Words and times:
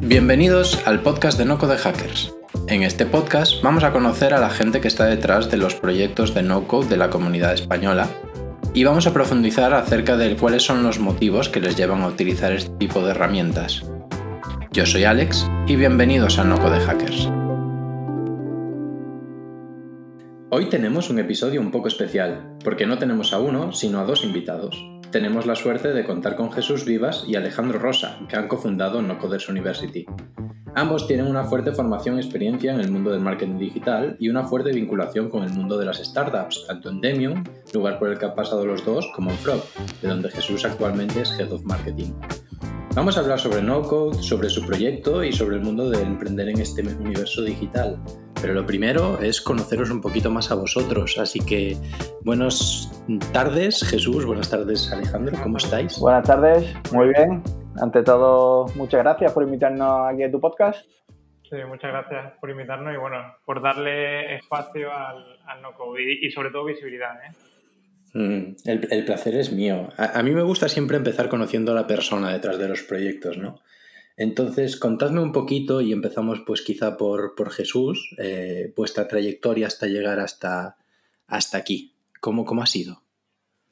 Bienvenidos 0.00 0.86
al 0.86 1.02
podcast 1.02 1.38
de 1.38 1.44
No 1.44 1.58
Code 1.58 1.76
Hackers. 1.76 2.34
En 2.66 2.82
este 2.82 3.06
podcast 3.06 3.62
vamos 3.62 3.84
a 3.84 3.92
conocer 3.92 4.34
a 4.34 4.40
la 4.40 4.50
gente 4.50 4.80
que 4.80 4.88
está 4.88 5.06
detrás 5.06 5.50
de 5.50 5.56
los 5.56 5.74
proyectos 5.74 6.34
de 6.34 6.42
no 6.42 6.66
code 6.66 6.88
de 6.88 6.96
la 6.96 7.10
comunidad 7.10 7.54
española 7.54 8.08
y 8.74 8.84
vamos 8.84 9.06
a 9.06 9.12
profundizar 9.12 9.74
acerca 9.74 10.16
de 10.16 10.36
cuáles 10.36 10.62
son 10.62 10.82
los 10.82 10.98
motivos 10.98 11.48
que 11.48 11.60
les 11.60 11.76
llevan 11.76 12.02
a 12.02 12.08
utilizar 12.08 12.52
este 12.52 12.70
tipo 12.78 13.02
de 13.02 13.10
herramientas. 13.10 13.84
Yo 14.72 14.86
soy 14.86 15.04
Alex 15.04 15.46
y 15.66 15.76
bienvenidos 15.76 16.38
a 16.38 16.44
No 16.44 16.58
Code 16.60 16.80
Hackers. 16.80 17.28
Hoy 20.50 20.70
tenemos 20.70 21.10
un 21.10 21.18
episodio 21.18 21.60
un 21.60 21.70
poco 21.70 21.88
especial, 21.88 22.56
porque 22.64 22.86
no 22.86 22.98
tenemos 22.98 23.32
a 23.32 23.38
uno, 23.38 23.72
sino 23.72 24.00
a 24.00 24.04
dos 24.04 24.24
invitados. 24.24 24.97
Tenemos 25.10 25.46
la 25.46 25.54
suerte 25.54 25.94
de 25.94 26.04
contar 26.04 26.36
con 26.36 26.52
Jesús 26.52 26.84
Vivas 26.84 27.24
y 27.26 27.34
Alejandro 27.34 27.78
Rosa, 27.78 28.18
que 28.28 28.36
han 28.36 28.46
cofundado 28.46 29.00
No 29.00 29.18
Coders 29.18 29.48
University. 29.48 30.04
Ambos 30.74 31.06
tienen 31.06 31.26
una 31.26 31.44
fuerte 31.44 31.72
formación 31.72 32.16
y 32.16 32.20
experiencia 32.20 32.74
en 32.74 32.80
el 32.80 32.90
mundo 32.90 33.10
del 33.10 33.20
marketing 33.20 33.58
digital 33.58 34.16
y 34.20 34.28
una 34.28 34.44
fuerte 34.44 34.70
vinculación 34.70 35.30
con 35.30 35.44
el 35.44 35.50
mundo 35.50 35.78
de 35.78 35.86
las 35.86 35.96
startups, 35.96 36.66
tanto 36.66 36.90
en 36.90 37.00
Demium, 37.00 37.42
lugar 37.72 37.98
por 37.98 38.10
el 38.10 38.18
que 38.18 38.26
han 38.26 38.34
pasado 38.34 38.66
los 38.66 38.84
dos, 38.84 39.10
como 39.14 39.30
en 39.30 39.38
Frog, 39.38 39.62
de 40.02 40.08
donde 40.08 40.30
Jesús 40.30 40.66
actualmente 40.66 41.22
es 41.22 41.30
Head 41.40 41.52
of 41.52 41.64
Marketing. 41.64 42.12
Vamos 42.94 43.16
a 43.16 43.20
hablar 43.20 43.40
sobre 43.40 43.62
no 43.62 43.80
code, 43.82 44.22
sobre 44.22 44.50
su 44.50 44.66
proyecto 44.66 45.24
y 45.24 45.32
sobre 45.32 45.56
el 45.56 45.62
mundo 45.62 45.88
de 45.88 46.02
emprender 46.02 46.50
en 46.50 46.60
este 46.60 46.82
universo 46.82 47.42
digital. 47.42 47.98
Pero 48.40 48.54
lo 48.54 48.64
primero 48.64 49.18
es 49.20 49.40
conoceros 49.40 49.90
un 49.90 50.00
poquito 50.00 50.30
más 50.30 50.50
a 50.50 50.54
vosotros. 50.54 51.18
Así 51.18 51.40
que 51.40 51.76
buenas 52.22 52.90
tardes, 53.32 53.84
Jesús. 53.84 54.24
Buenas 54.24 54.50
tardes, 54.50 54.92
Alejandro. 54.92 55.36
¿Cómo 55.42 55.56
estáis? 55.56 55.98
Buenas 55.98 56.26
tardes. 56.26 56.72
Muy 56.92 57.08
bien. 57.08 57.42
Ante 57.80 58.02
todo, 58.02 58.66
muchas 58.76 59.02
gracias 59.02 59.32
por 59.32 59.42
invitarnos 59.42 60.12
aquí 60.12 60.22
a 60.22 60.30
tu 60.30 60.40
podcast. 60.40 60.84
Sí, 61.50 61.56
muchas 61.66 61.90
gracias 61.90 62.34
por 62.40 62.50
invitarnos 62.50 62.94
y 62.94 62.98
bueno, 62.98 63.16
por 63.44 63.62
darle 63.62 64.36
espacio 64.36 64.92
al, 64.92 65.62
no 65.62 65.72
code 65.74 66.02
y, 66.02 66.30
sobre 66.30 66.50
todo 66.50 66.66
visibilidad. 66.66 67.14
¿eh? 67.24 67.32
Mm, 68.14 68.56
el, 68.66 69.04
placer 69.04 69.34
es 69.34 69.52
mío. 69.52 69.88
A, 69.96 70.22
mí 70.22 70.32
me 70.32 70.42
gusta 70.42 70.68
siempre 70.68 70.96
empezar 70.96 71.28
conociendo 71.28 71.72
a 71.72 71.74
la 71.74 71.86
persona 71.86 72.32
detrás 72.32 72.58
de 72.58 72.68
los 72.68 72.82
proyectos, 72.82 73.38
¿no? 73.38 73.60
Entonces, 74.18 74.78
contadme 74.78 75.20
un 75.20 75.32
poquito 75.32 75.80
y 75.80 75.92
empezamos 75.92 76.42
pues 76.44 76.62
quizá 76.62 76.96
por, 76.96 77.36
por 77.36 77.50
Jesús, 77.50 78.14
eh, 78.18 78.72
vuestra 78.76 79.06
trayectoria 79.06 79.68
hasta 79.68 79.86
llegar 79.86 80.18
hasta, 80.18 80.76
hasta 81.28 81.56
aquí. 81.56 81.94
¿Cómo, 82.20 82.44
¿Cómo 82.44 82.62
ha 82.62 82.66
sido? 82.66 83.00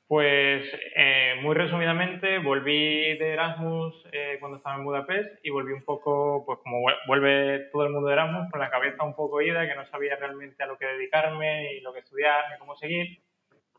Pues 0.07 0.63
eh, 0.95 1.35
muy 1.43 1.57
resumidamente, 1.57 2.39
volví 2.39 3.19
de 3.19 3.33
Erasmus 3.33 3.93
eh, 4.13 4.37
cuando 4.39 4.59
estaba 4.59 4.77
en 4.77 4.85
Budapest 4.85 5.45
y 5.45 5.51
volví 5.51 5.73
un 5.73 5.83
poco, 5.83 6.45
pues 6.47 6.61
como 6.63 6.79
vuelve 7.09 7.69
todo 7.73 7.85
el 7.85 7.93
mundo 7.93 8.07
de 8.07 8.15
Erasmus, 8.15 8.49
con 8.49 8.61
la 8.61 8.71
cabeza 8.71 9.03
un 9.03 9.17
poco 9.17 9.43
ida, 9.43 9.67
que 9.67 9.75
no 9.75 9.85
sabía 9.87 10.15
realmente 10.15 10.63
a 10.63 10.67
lo 10.67 10.79
que 10.79 10.87
dedicarme 10.87 11.75
y 11.75 11.81
lo 11.81 11.93
que 11.93 11.99
estudiar 11.99 12.45
ni 12.53 12.59
cómo 12.59 12.77
seguir 12.77 13.19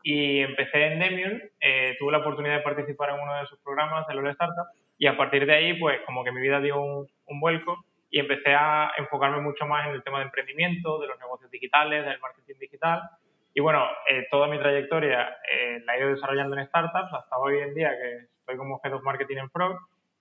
y 0.02 0.40
empecé 0.40 0.86
en 0.86 0.98
Demium, 1.00 1.40
eh, 1.60 1.96
tuve 1.98 2.12
la 2.12 2.18
oportunidad 2.18 2.56
de 2.56 2.62
participar 2.62 3.10
en 3.10 3.20
uno 3.20 3.34
de 3.34 3.46
sus 3.46 3.58
programas 3.58 4.06
de 4.06 4.14
LOL 4.14 4.28
Startup 4.30 4.66
y 4.98 5.06
a 5.06 5.16
partir 5.16 5.46
de 5.46 5.54
ahí 5.54 5.74
pues 5.78 6.00
como 6.06 6.24
que 6.24 6.32
mi 6.32 6.40
vida 6.40 6.60
dio 6.60 6.80
un, 6.80 7.40
vuelco 7.40 7.84
y 8.10 8.20
empecé 8.20 8.54
a 8.54 8.90
enfocarme 8.98 9.40
mucho 9.40 9.66
más 9.66 9.86
en 9.86 9.94
el 9.94 10.02
tema 10.02 10.18
de 10.18 10.24
emprendimiento, 10.24 10.98
de 10.98 11.06
los 11.06 11.18
negocios 11.18 11.50
digitales, 11.50 12.04
del 12.04 12.20
marketing 12.20 12.58
digital 12.58 13.02
y 13.54 13.60
bueno, 13.60 13.84
eh, 14.08 14.26
toda 14.30 14.48
mi 14.48 14.58
trayectoria 14.58 15.36
eh, 15.50 15.82
la 15.84 15.96
he 15.96 16.00
ido 16.00 16.10
desarrollando 16.10 16.56
en 16.56 16.66
startups 16.66 17.12
hasta 17.12 17.38
hoy 17.38 17.58
en 17.58 17.74
día 17.74 17.90
que 17.90 18.28
estoy 18.40 18.56
como 18.56 18.80
Head 18.82 18.94
of 18.94 19.02
Marketing 19.02 19.36
en 19.38 19.50
Frog 19.50 19.78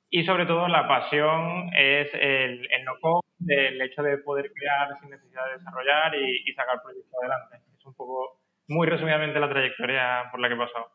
y 0.09 0.23
sobre 0.23 0.45
todo 0.45 0.67
la 0.67 0.87
pasión 0.87 1.69
es 1.75 2.09
el, 2.13 2.67
el 2.71 2.85
no-code, 2.85 3.27
el 3.47 3.81
hecho 3.81 4.03
de 4.03 4.17
poder 4.19 4.51
crear 4.53 4.97
sin 4.99 5.09
necesidad 5.09 5.45
de 5.47 5.57
desarrollar 5.57 6.15
y, 6.15 6.49
y 6.49 6.53
sacar 6.53 6.81
proyectos 6.81 7.13
adelante. 7.21 7.57
Es 7.77 7.85
un 7.85 7.93
poco 7.93 8.39
muy 8.67 8.87
resumidamente 8.87 9.39
la 9.39 9.49
trayectoria 9.49 10.29
por 10.31 10.39
la 10.39 10.47
que 10.47 10.53
he 10.53 10.57
pasado. 10.57 10.91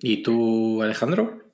¿Y 0.00 0.22
tú, 0.22 0.82
Alejandro? 0.82 1.47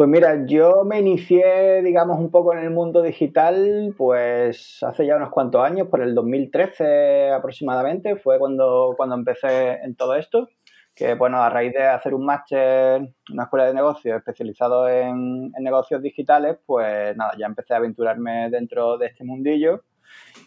Pues 0.00 0.08
mira, 0.08 0.46
yo 0.46 0.82
me 0.86 0.98
inicié, 0.98 1.82
digamos, 1.82 2.18
un 2.18 2.30
poco 2.30 2.54
en 2.54 2.60
el 2.60 2.70
mundo 2.70 3.02
digital, 3.02 3.94
pues 3.98 4.82
hace 4.82 5.04
ya 5.04 5.16
unos 5.16 5.28
cuantos 5.28 5.62
años, 5.62 5.88
por 5.88 6.00
el 6.00 6.14
2013 6.14 7.32
aproximadamente, 7.32 8.16
fue 8.16 8.38
cuando, 8.38 8.94
cuando 8.96 9.14
empecé 9.14 9.72
en 9.72 9.94
todo 9.96 10.14
esto, 10.14 10.48
que 10.94 11.12
bueno, 11.16 11.42
a 11.42 11.50
raíz 11.50 11.74
de 11.74 11.82
hacer 11.82 12.14
un 12.14 12.24
máster, 12.24 13.12
una 13.30 13.42
escuela 13.42 13.66
de 13.66 13.74
negocios 13.74 14.16
especializado 14.16 14.88
en, 14.88 15.52
en 15.54 15.62
negocios 15.62 16.00
digitales, 16.00 16.56
pues 16.64 17.14
nada, 17.14 17.32
ya 17.38 17.44
empecé 17.44 17.74
a 17.74 17.76
aventurarme 17.76 18.48
dentro 18.48 18.96
de 18.96 19.08
este 19.08 19.22
mundillo 19.22 19.84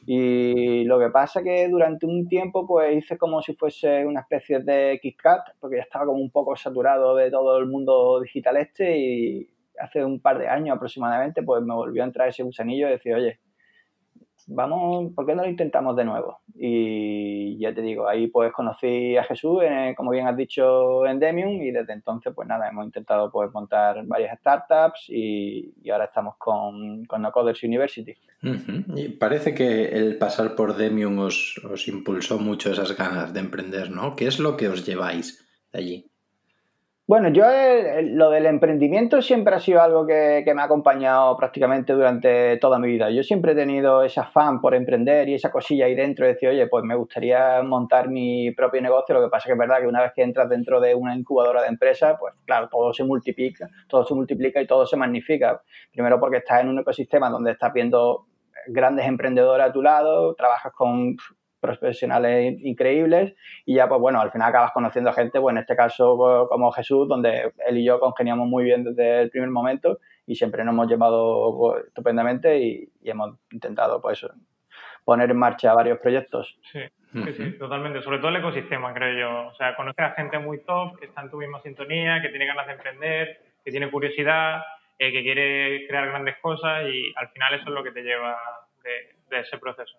y 0.06 0.84
lo 0.84 1.00
que 1.00 1.10
pasa 1.10 1.44
que 1.44 1.70
durante 1.70 2.06
un 2.06 2.28
tiempo 2.28 2.68
pues 2.68 2.98
hice 2.98 3.18
como 3.18 3.42
si 3.42 3.56
fuese 3.56 4.06
una 4.06 4.22
especie 4.22 4.60
de 4.60 5.00
KitKat, 5.02 5.60
porque 5.60 5.78
ya 5.78 5.84
estaba 5.84 6.06
como 6.06 6.20
un 6.20 6.30
poco 6.30 6.56
saturado 6.56 7.16
de 7.16 7.32
todo 7.32 7.58
el 7.58 7.68
mundo 7.68 8.20
digital 8.22 8.58
este 8.58 8.98
y 8.98 9.50
hace 9.80 10.04
un 10.04 10.20
par 10.20 10.40
de 10.40 10.48
años 10.48 10.76
aproximadamente 10.76 11.42
pues 11.44 11.64
me 11.64 11.74
volvió 11.74 12.04
a 12.04 12.06
entrar 12.06 12.28
ese 12.28 12.44
gusanillo 12.44 12.88
y 12.88 12.92
decir, 12.92 13.14
oye, 13.16 13.40
vamos, 14.48 15.14
¿por 15.14 15.26
qué 15.26 15.36
no 15.36 15.44
lo 15.44 15.50
intentamos 15.50 15.96
de 15.96 16.06
nuevo? 16.06 16.42
Y 16.56 17.58
ya 17.60 17.74
te 17.74 17.82
digo, 17.82 18.08
ahí 18.08 18.28
pues 18.28 18.52
conocí 18.54 19.18
a 19.18 19.24
Jesús, 19.24 19.62
como 19.96 20.12
bien 20.12 20.28
has 20.28 20.38
dicho, 20.38 21.06
en 21.06 21.20
Demium 21.20 21.62
y 21.62 21.72
desde 21.72 21.94
entonces 21.94 22.34
pues 22.36 22.48
nada, 22.48 22.68
hemos 22.70 22.86
intentado 22.86 23.32
pues 23.32 23.52
montar 23.54 24.06
varias 24.06 24.40
startups 24.40 25.06
y, 25.10 25.74
ahora 25.92 26.06
estamos 26.06 26.36
con, 26.38 27.06
con 27.06 27.22
No 27.22 27.32
Coders 27.32 27.64
University. 27.64 28.14
Y 28.96 29.10
parece 29.10 29.54
que 29.54 29.86
el 29.86 30.18
pasar 30.18 30.56
por 30.56 30.76
Demium 30.76 31.20
os, 31.20 31.62
os 31.70 31.88
impulsó 31.88 32.40
mucho 32.40 32.72
esas 32.72 32.96
ganas 32.98 33.34
de 33.34 33.40
emprender, 33.40 33.92
¿no? 33.92 34.16
¿Qué 34.16 34.28
es 34.28 34.40
lo 34.40 34.58
que 34.58 34.68
os 34.68 34.86
lleváis 34.86 35.46
de 35.72 35.80
allí? 35.80 36.13
Bueno, 37.06 37.28
yo 37.28 37.44
eh, 37.52 38.02
lo 38.02 38.30
del 38.30 38.46
emprendimiento 38.46 39.22
siempre 39.22 39.54
ha 39.54 39.60
sido 39.60 39.82
algo 39.82 40.08
que, 40.08 40.42
me 40.56 40.62
ha 40.62 40.66
acompañado 40.66 41.36
prácticamente 41.36 41.92
durante 41.92 42.56
toda 42.58 42.80
mi 42.80 42.88
vida. 42.88 43.10
Yo 43.12 43.24
siempre 43.24 43.52
he 43.52 43.56
tenido 43.56 44.04
ese 44.04 44.22
afán 44.22 44.62
por 44.62 44.74
emprender 44.74 45.28
y 45.28 45.34
esa 45.34 45.52
cosilla 45.52 45.86
ahí 45.86 45.96
dentro 45.96 46.26
de 46.26 46.34
decir, 46.34 46.48
oye, 46.48 46.66
pues 46.68 46.86
me 46.86 46.96
gustaría 46.96 47.62
montar 47.62 48.08
mi 48.08 48.52
propio 48.52 48.82
negocio. 48.82 49.14
Lo 49.16 49.22
que 49.22 49.30
pasa 49.30 49.48
que 49.48 49.52
es 49.52 49.58
verdad 49.58 49.82
que 49.82 49.88
una 49.88 50.02
vez 50.02 50.14
que 50.16 50.24
entras 50.24 50.48
dentro 50.48 50.80
de 50.80 50.96
una 50.96 51.14
incubadora 51.14 51.64
de 51.64 51.68
empresas, 51.68 52.16
pues 52.18 52.36
claro, 52.46 52.70
todo 52.70 52.94
se 52.94 53.04
multiplica, 53.04 53.68
todo 53.90 54.06
se 54.06 54.14
multiplica 54.16 54.62
y 54.62 54.66
todo 54.66 54.86
se 54.86 54.96
magnifica. 54.96 55.62
Primero 55.92 56.22
porque 56.22 56.38
estás 56.38 56.62
en 56.62 56.70
un 56.70 56.80
ecosistema 56.80 57.30
donde 57.30 57.52
estás 57.52 57.74
viendo 57.74 58.28
grandes 58.68 59.06
emprendedores 59.06 59.66
a 59.66 59.74
tu 59.74 59.82
lado, 59.82 60.36
trabajas 60.36 60.72
con 60.72 61.18
profesionales 61.64 62.60
increíbles 62.60 63.34
y 63.66 63.76
ya 63.76 63.88
pues 63.88 64.00
bueno, 64.02 64.20
al 64.20 64.32
final 64.32 64.50
acabas 64.50 64.74
conociendo 64.74 65.10
a 65.10 65.14
gente, 65.14 65.40
pues 65.40 65.54
en 65.54 65.62
este 65.62 65.76
caso 65.76 66.18
pues, 66.18 66.50
como 66.50 66.72
Jesús, 66.72 67.08
donde 67.08 67.54
él 67.66 67.78
y 67.78 67.86
yo 67.86 68.00
congeniamos 68.00 68.48
muy 68.48 68.66
bien 68.66 68.84
desde 68.84 69.22
el 69.22 69.30
primer 69.30 69.50
momento 69.50 70.00
y 70.28 70.36
siempre 70.36 70.64
nos 70.64 70.74
hemos 70.74 70.88
llevado 70.88 71.58
pues, 71.58 71.86
estupendamente 71.88 72.60
y, 72.60 72.90
hemos 73.04 73.38
intentado 73.52 74.02
pues 74.02 74.26
poner 75.06 75.32
en 75.32 75.38
marcha 75.38 75.74
varios 75.74 76.00
proyectos. 76.00 76.58
Sí. 76.72 76.82
Sí, 77.38 77.52
totalmente. 77.60 78.02
Sobre 78.02 78.18
todo 78.18 78.30
el 78.30 78.38
ecosistema, 78.38 78.92
creo 78.92 79.20
yo. 79.20 79.48
O 79.50 79.54
sea, 79.54 79.76
conocer 79.76 80.04
a 80.04 80.12
gente 80.14 80.40
muy 80.40 80.64
top, 80.64 80.98
que 80.98 81.06
está 81.06 81.22
en 81.22 81.30
tu 81.30 81.38
misma 81.38 81.62
sintonía, 81.62 82.20
que 82.24 82.30
tiene 82.30 82.48
ganas 82.48 82.66
de 82.66 82.74
emprender, 82.74 83.42
que 83.64 83.70
tiene 83.70 83.92
curiosidad, 83.92 84.64
eh, 84.98 85.12
que 85.12 85.22
quiere 85.22 85.86
crear 85.88 86.08
grandes 86.08 86.38
cosas 86.42 86.86
y 86.90 87.14
al 87.16 87.30
final 87.30 87.54
eso 87.54 87.66
es 87.66 87.76
lo 87.76 87.84
que 87.84 87.92
te 87.92 88.02
lleva 88.02 88.36
de 89.30 89.40
ese 89.40 89.60
proceso 89.60 89.96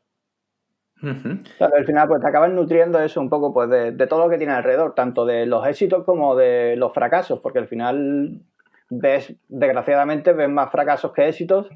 al 1.02 1.84
final, 1.84 2.08
pues 2.08 2.20
te 2.20 2.28
acabas 2.28 2.52
nutriendo 2.52 3.00
eso 3.00 3.20
un 3.20 3.28
poco 3.28 3.52
pues, 3.52 3.68
de, 3.68 4.06
todo 4.06 4.24
lo 4.24 4.30
que 4.30 4.38
tiene 4.38 4.52
alrededor, 4.52 4.94
tanto 4.94 5.26
de 5.26 5.46
los 5.46 5.66
éxitos 5.66 6.04
como 6.04 6.34
de 6.36 6.76
los 6.76 6.92
fracasos, 6.92 7.40
porque 7.40 7.58
al 7.58 7.68
final 7.68 8.40
ves, 8.90 9.34
desgraciadamente, 9.48 10.32
ves 10.32 10.48
más 10.48 10.70
fracasos 10.70 11.12
que 11.12 11.28
éxitos, 11.28 11.68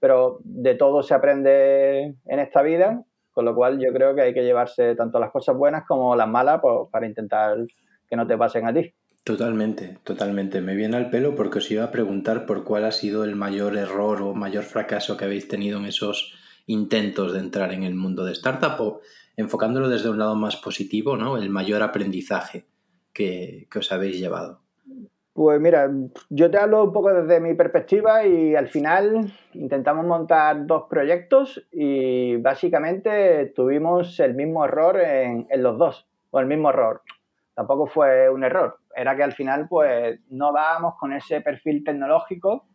pero 0.00 0.38
de 0.44 0.74
todo 0.74 1.02
se 1.02 1.14
aprende 1.14 2.14
en 2.26 2.38
esta 2.38 2.62
vida, 2.62 3.02
con 3.32 3.44
lo 3.44 3.54
cual 3.54 3.78
yo 3.78 3.92
creo 3.92 4.14
que 4.14 4.22
hay 4.22 4.34
que 4.34 4.44
llevarse 4.44 4.94
tanto 4.94 5.18
las 5.18 5.30
cosas 5.30 5.56
buenas 5.56 5.84
como 5.86 6.14
las 6.14 6.28
malas 6.28 6.60
pues, 6.60 6.88
para 6.90 7.06
intentar 7.06 7.56
que 8.08 8.16
no 8.16 8.26
te 8.26 8.38
pasen 8.38 8.66
a 8.66 8.72
ti. 8.72 8.94
Totalmente, 9.24 9.98
totalmente. 10.04 10.60
Me 10.60 10.76
viene 10.76 10.96
al 10.96 11.10
pelo 11.10 11.34
porque 11.34 11.58
os 11.58 11.68
iba 11.72 11.82
a 11.82 11.90
preguntar 11.90 12.46
por 12.46 12.62
cuál 12.62 12.84
ha 12.84 12.92
sido 12.92 13.24
el 13.24 13.34
mayor 13.34 13.76
error 13.76 14.22
o 14.22 14.34
mayor 14.34 14.62
fracaso 14.62 15.16
que 15.16 15.24
habéis 15.24 15.48
tenido 15.48 15.80
en 15.80 15.86
esos 15.86 16.38
intentos 16.66 17.32
de 17.32 17.40
entrar 17.40 17.72
en 17.72 17.82
el 17.84 17.94
mundo 17.94 18.24
de 18.24 18.32
startup 18.32 18.80
o 18.80 19.00
enfocándolo 19.36 19.88
desde 19.88 20.10
un 20.10 20.18
lado 20.18 20.34
más 20.34 20.56
positivo, 20.56 21.16
¿no? 21.16 21.36
El 21.36 21.50
mayor 21.50 21.82
aprendizaje 21.82 22.66
que, 23.12 23.68
os 23.74 23.92
habéis 23.92 24.18
llevado. 24.18 24.60
Pues 25.32 25.60
mira, 25.60 25.90
yo 26.30 26.50
te 26.50 26.58
hablo 26.58 26.84
un 26.84 26.92
poco 26.92 27.12
desde 27.12 27.40
mi 27.40 27.54
perspectiva 27.54 28.26
y 28.26 28.54
al 28.54 28.68
final 28.68 29.32
intentamos 29.52 30.06
montar 30.06 30.66
dos 30.66 30.84
proyectos 30.88 31.66
y 31.70 32.36
básicamente 32.36 33.52
tuvimos 33.54 34.18
el 34.20 34.34
mismo 34.34 34.64
error 34.64 34.98
en, 34.98 35.46
los 35.56 35.76
dos, 35.76 36.06
o 36.30 36.40
el 36.40 36.46
mismo 36.46 36.70
error. 36.70 37.02
Tampoco 37.54 37.86
fue 37.86 38.30
un 38.30 38.44
error, 38.44 38.78
era 38.94 39.14
que 39.14 39.22
al 39.22 39.32
final 39.32 39.66
pues 39.68 40.18
no 40.30 40.52
dábamos 40.52 40.94
con 40.98 41.12
ese 41.12 41.42
perfil 41.42 41.84
tecnológico 41.84 42.66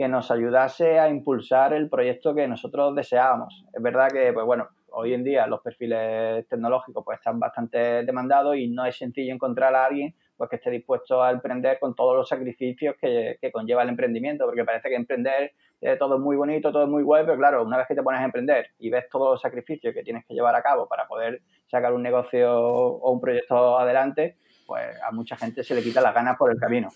que 0.00 0.08
nos 0.08 0.30
ayudase 0.30 0.98
a 0.98 1.10
impulsar 1.10 1.74
el 1.74 1.90
proyecto 1.90 2.34
que 2.34 2.48
nosotros 2.48 2.94
deseábamos. 2.94 3.66
Es 3.70 3.82
verdad 3.82 4.08
que, 4.10 4.32
pues 4.32 4.46
bueno, 4.46 4.66
hoy 4.92 5.12
en 5.12 5.22
día 5.22 5.46
los 5.46 5.60
perfiles 5.60 6.48
tecnológicos 6.48 7.04
pues 7.04 7.18
están 7.18 7.38
bastante 7.38 8.02
demandados 8.06 8.56
y 8.56 8.68
no 8.68 8.86
es 8.86 8.96
sencillo 8.96 9.34
encontrar 9.34 9.74
a 9.74 9.84
alguien 9.84 10.14
pues 10.38 10.48
que 10.48 10.56
esté 10.56 10.70
dispuesto 10.70 11.22
a 11.22 11.30
emprender 11.30 11.78
con 11.78 11.94
todos 11.94 12.16
los 12.16 12.26
sacrificios 12.26 12.96
que, 12.98 13.36
conlleva 13.52 13.82
el 13.82 13.90
emprendimiento, 13.90 14.46
porque 14.46 14.64
parece 14.64 14.88
que 14.88 14.94
emprender 14.94 15.52
es 15.82 15.98
todo 15.98 16.18
muy 16.18 16.34
bonito, 16.34 16.72
todo 16.72 16.84
es 16.84 16.88
muy 16.88 17.02
guay, 17.02 17.26
pero 17.26 17.36
claro, 17.36 17.62
una 17.62 17.76
vez 17.76 17.86
que 17.86 17.94
te 17.94 18.02
pones 18.02 18.22
a 18.22 18.24
emprender 18.24 18.68
y 18.78 18.88
ves 18.88 19.06
todos 19.10 19.32
los 19.32 19.42
sacrificios 19.42 19.92
que 19.92 20.02
tienes 20.02 20.24
que 20.24 20.32
llevar 20.32 20.54
a 20.54 20.62
cabo 20.62 20.88
para 20.88 21.06
poder 21.06 21.42
sacar 21.66 21.92
un 21.92 22.02
negocio 22.02 22.50
o 22.58 23.12
un 23.12 23.20
proyecto 23.20 23.78
adelante, 23.78 24.38
pues 24.66 24.82
a 25.06 25.12
mucha 25.12 25.36
gente 25.36 25.62
se 25.62 25.74
le 25.74 25.82
quita 25.82 26.00
las 26.00 26.14
ganas 26.14 26.38
por 26.38 26.50
el 26.50 26.58
camino. 26.58 26.88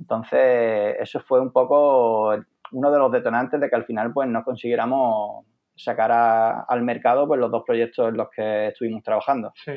Entonces, 0.00 0.96
eso 0.98 1.20
fue 1.20 1.40
un 1.40 1.52
poco 1.52 2.34
uno 2.72 2.90
de 2.90 2.98
los 2.98 3.12
detonantes 3.12 3.60
de 3.60 3.68
que 3.68 3.76
al 3.76 3.84
final 3.84 4.12
pues 4.12 4.28
no 4.28 4.42
consiguiéramos 4.42 5.44
sacar 5.76 6.10
al 6.68 6.82
mercado 6.82 7.26
pues 7.26 7.40
los 7.40 7.50
dos 7.50 7.64
proyectos 7.66 8.08
en 8.08 8.16
los 8.16 8.30
que 8.30 8.68
estuvimos 8.68 9.02
trabajando. 9.02 9.52
Sí, 9.56 9.72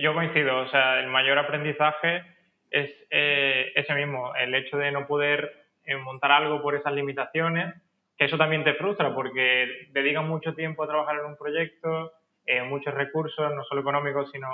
yo 0.00 0.14
coincido, 0.14 0.60
o 0.60 0.68
sea, 0.68 1.00
el 1.00 1.08
mayor 1.08 1.38
aprendizaje 1.38 2.22
es 2.70 2.90
eh, 3.10 3.72
ese 3.74 3.94
mismo, 3.94 4.34
el 4.36 4.54
hecho 4.54 4.76
de 4.76 4.92
no 4.92 5.06
poder 5.06 5.50
eh, 5.84 5.96
montar 5.96 6.32
algo 6.32 6.60
por 6.62 6.74
esas 6.74 6.92
limitaciones, 6.92 7.74
que 8.16 8.26
eso 8.26 8.36
también 8.36 8.64
te 8.64 8.74
frustra 8.74 9.14
porque 9.14 9.88
dedicas 9.92 10.24
mucho 10.24 10.54
tiempo 10.54 10.82
a 10.82 10.88
trabajar 10.88 11.16
en 11.16 11.26
un 11.26 11.36
proyecto, 11.36 12.12
eh, 12.44 12.62
muchos 12.62 12.94
recursos, 12.94 13.54
no 13.54 13.64
solo 13.64 13.82
económicos, 13.82 14.30
sino 14.30 14.48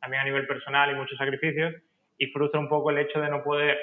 también 0.00 0.22
a 0.22 0.24
nivel 0.24 0.46
personal 0.46 0.90
y 0.90 0.94
muchos 0.94 1.18
sacrificios, 1.18 1.74
y 2.18 2.26
frustra 2.26 2.60
un 2.60 2.68
poco 2.68 2.90
el 2.90 2.98
hecho 2.98 3.20
de 3.20 3.30
no 3.30 3.42
poder 3.42 3.78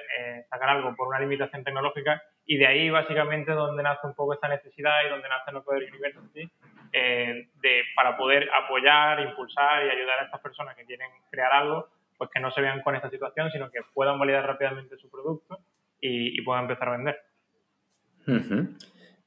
sacar 0.50 0.70
algo 0.70 0.96
por 0.96 1.08
una 1.08 1.20
limitación 1.20 1.64
tecnológica 1.64 2.22
y 2.46 2.58
de 2.58 2.68
ahí 2.68 2.90
básicamente 2.90 3.52
donde 3.52 3.82
nace 3.82 4.06
un 4.06 4.14
poco 4.14 4.34
esta 4.34 4.48
necesidad 4.48 4.94
y 5.06 5.10
donde 5.10 5.28
nace 5.28 5.52
No 5.52 5.64
Poder 5.64 5.90
University 5.90 6.50
eh, 6.94 7.50
de, 7.62 7.82
para 7.96 8.16
poder 8.16 8.48
apoyar, 8.64 9.20
impulsar 9.22 9.86
y 9.86 9.90
ayudar 9.90 10.20
a 10.20 10.26
estas 10.26 10.42
personas 10.42 10.76
que 10.76 10.86
quieren 10.86 11.10
crear 11.30 11.52
algo, 11.52 11.90
pues 12.18 12.30
que 12.34 12.40
no 12.40 12.52
se 12.52 12.62
vean 12.62 12.82
con 12.84 12.96
esta 12.96 13.10
situación, 13.10 13.52
sino 13.52 13.70
que 13.72 13.80
puedan 13.94 14.20
validar 14.20 14.46
rápidamente 14.46 14.96
su 14.98 15.10
producto 15.10 15.60
y, 16.00 16.40
puedan 16.44 16.64
empezar 16.64 16.90
a 16.90 16.98
vender. 16.98 17.18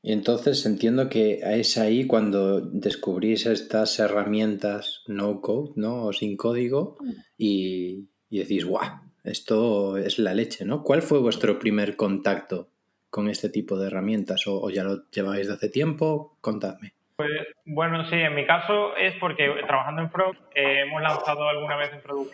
Y 0.01 0.13
entonces 0.13 0.65
entiendo 0.65 1.09
que 1.09 1.41
es 1.43 1.77
ahí 1.77 2.07
cuando 2.07 2.61
descubrís 2.61 3.47
estas 3.47 3.99
herramientas 3.99 5.03
no 5.09 5.41
code, 5.41 5.73
¿no? 5.75 6.05
O 6.05 6.13
sin 6.13 6.37
código 6.37 6.99
y, 7.37 8.09
y 8.31 8.41
decís, 8.41 8.65
¡guau! 8.65 9.01
Esto 9.25 9.97
es 9.97 10.19
la 10.19 10.33
leche, 10.33 10.65
¿no? 10.65 10.83
¿Cuál 10.83 11.03
fue 11.03 11.19
vuestro 11.19 11.59
primer 11.59 11.97
contacto 11.97 12.69
con 13.11 13.29
este 13.29 13.49
tipo 13.49 13.79
de 13.79 13.89
herramientas 13.89 14.47
o, 14.47 14.71
ya 14.71 14.85
lo 14.85 15.09
lleváis 15.11 15.49
de 15.49 15.55
hace 15.55 15.69
tiempo? 15.69 16.37
Contadme. 16.41 16.93
Pues 17.17 17.31
bueno, 17.67 18.09
sí, 18.09 18.15
en 18.15 18.35
mi 18.35 18.47
caso 18.47 18.97
es 18.97 19.15
porque 19.19 19.51
trabajando 19.67 20.03
en 20.03 20.11
Frog 20.11 20.37
eh, 20.55 20.83
hemos 20.87 21.03
lanzado 21.03 21.49
alguna 21.49 21.77
vez 21.77 21.93
en 21.93 22.01
Product 22.01 22.33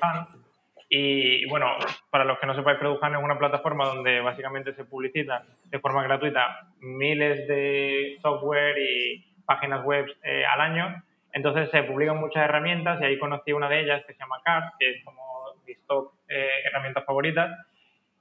y 0.91 1.49
bueno, 1.49 1.67
para 2.11 2.25
los 2.25 2.39
que 2.39 2.47
no 2.47 2.55
sepáis, 2.55 2.79
Product 2.79 3.03
es 3.03 3.25
una 3.25 3.39
plataforma 3.39 3.87
donde 3.87 4.21
básicamente 4.21 4.75
se 4.75 4.85
publicitan 4.85 5.43
de 5.65 5.79
forma 5.81 6.03
gratuita 6.03 6.69
miles 6.81 7.49
de 7.49 8.19
software 8.21 8.77
y 8.79 9.25
páginas 9.47 9.83
web 9.85 10.07
eh, 10.23 10.45
al 10.45 10.61
año. 10.61 11.03
Entonces 11.33 11.71
se 11.71 11.83
publican 11.83 12.21
muchas 12.21 12.45
herramientas 12.45 13.01
y 13.01 13.05
ahí 13.05 13.19
conocí 13.19 13.53
una 13.53 13.69
de 13.69 13.81
ellas 13.81 14.05
que 14.07 14.13
se 14.13 14.21
llama 14.21 14.41
Card, 14.45 14.65
que 14.79 14.91
es 14.91 15.05
como 15.05 15.25
mis 15.67 15.85
top 15.87 16.13
eh, 16.29 16.49
herramientas 16.65 17.05
favoritas. 17.05 17.51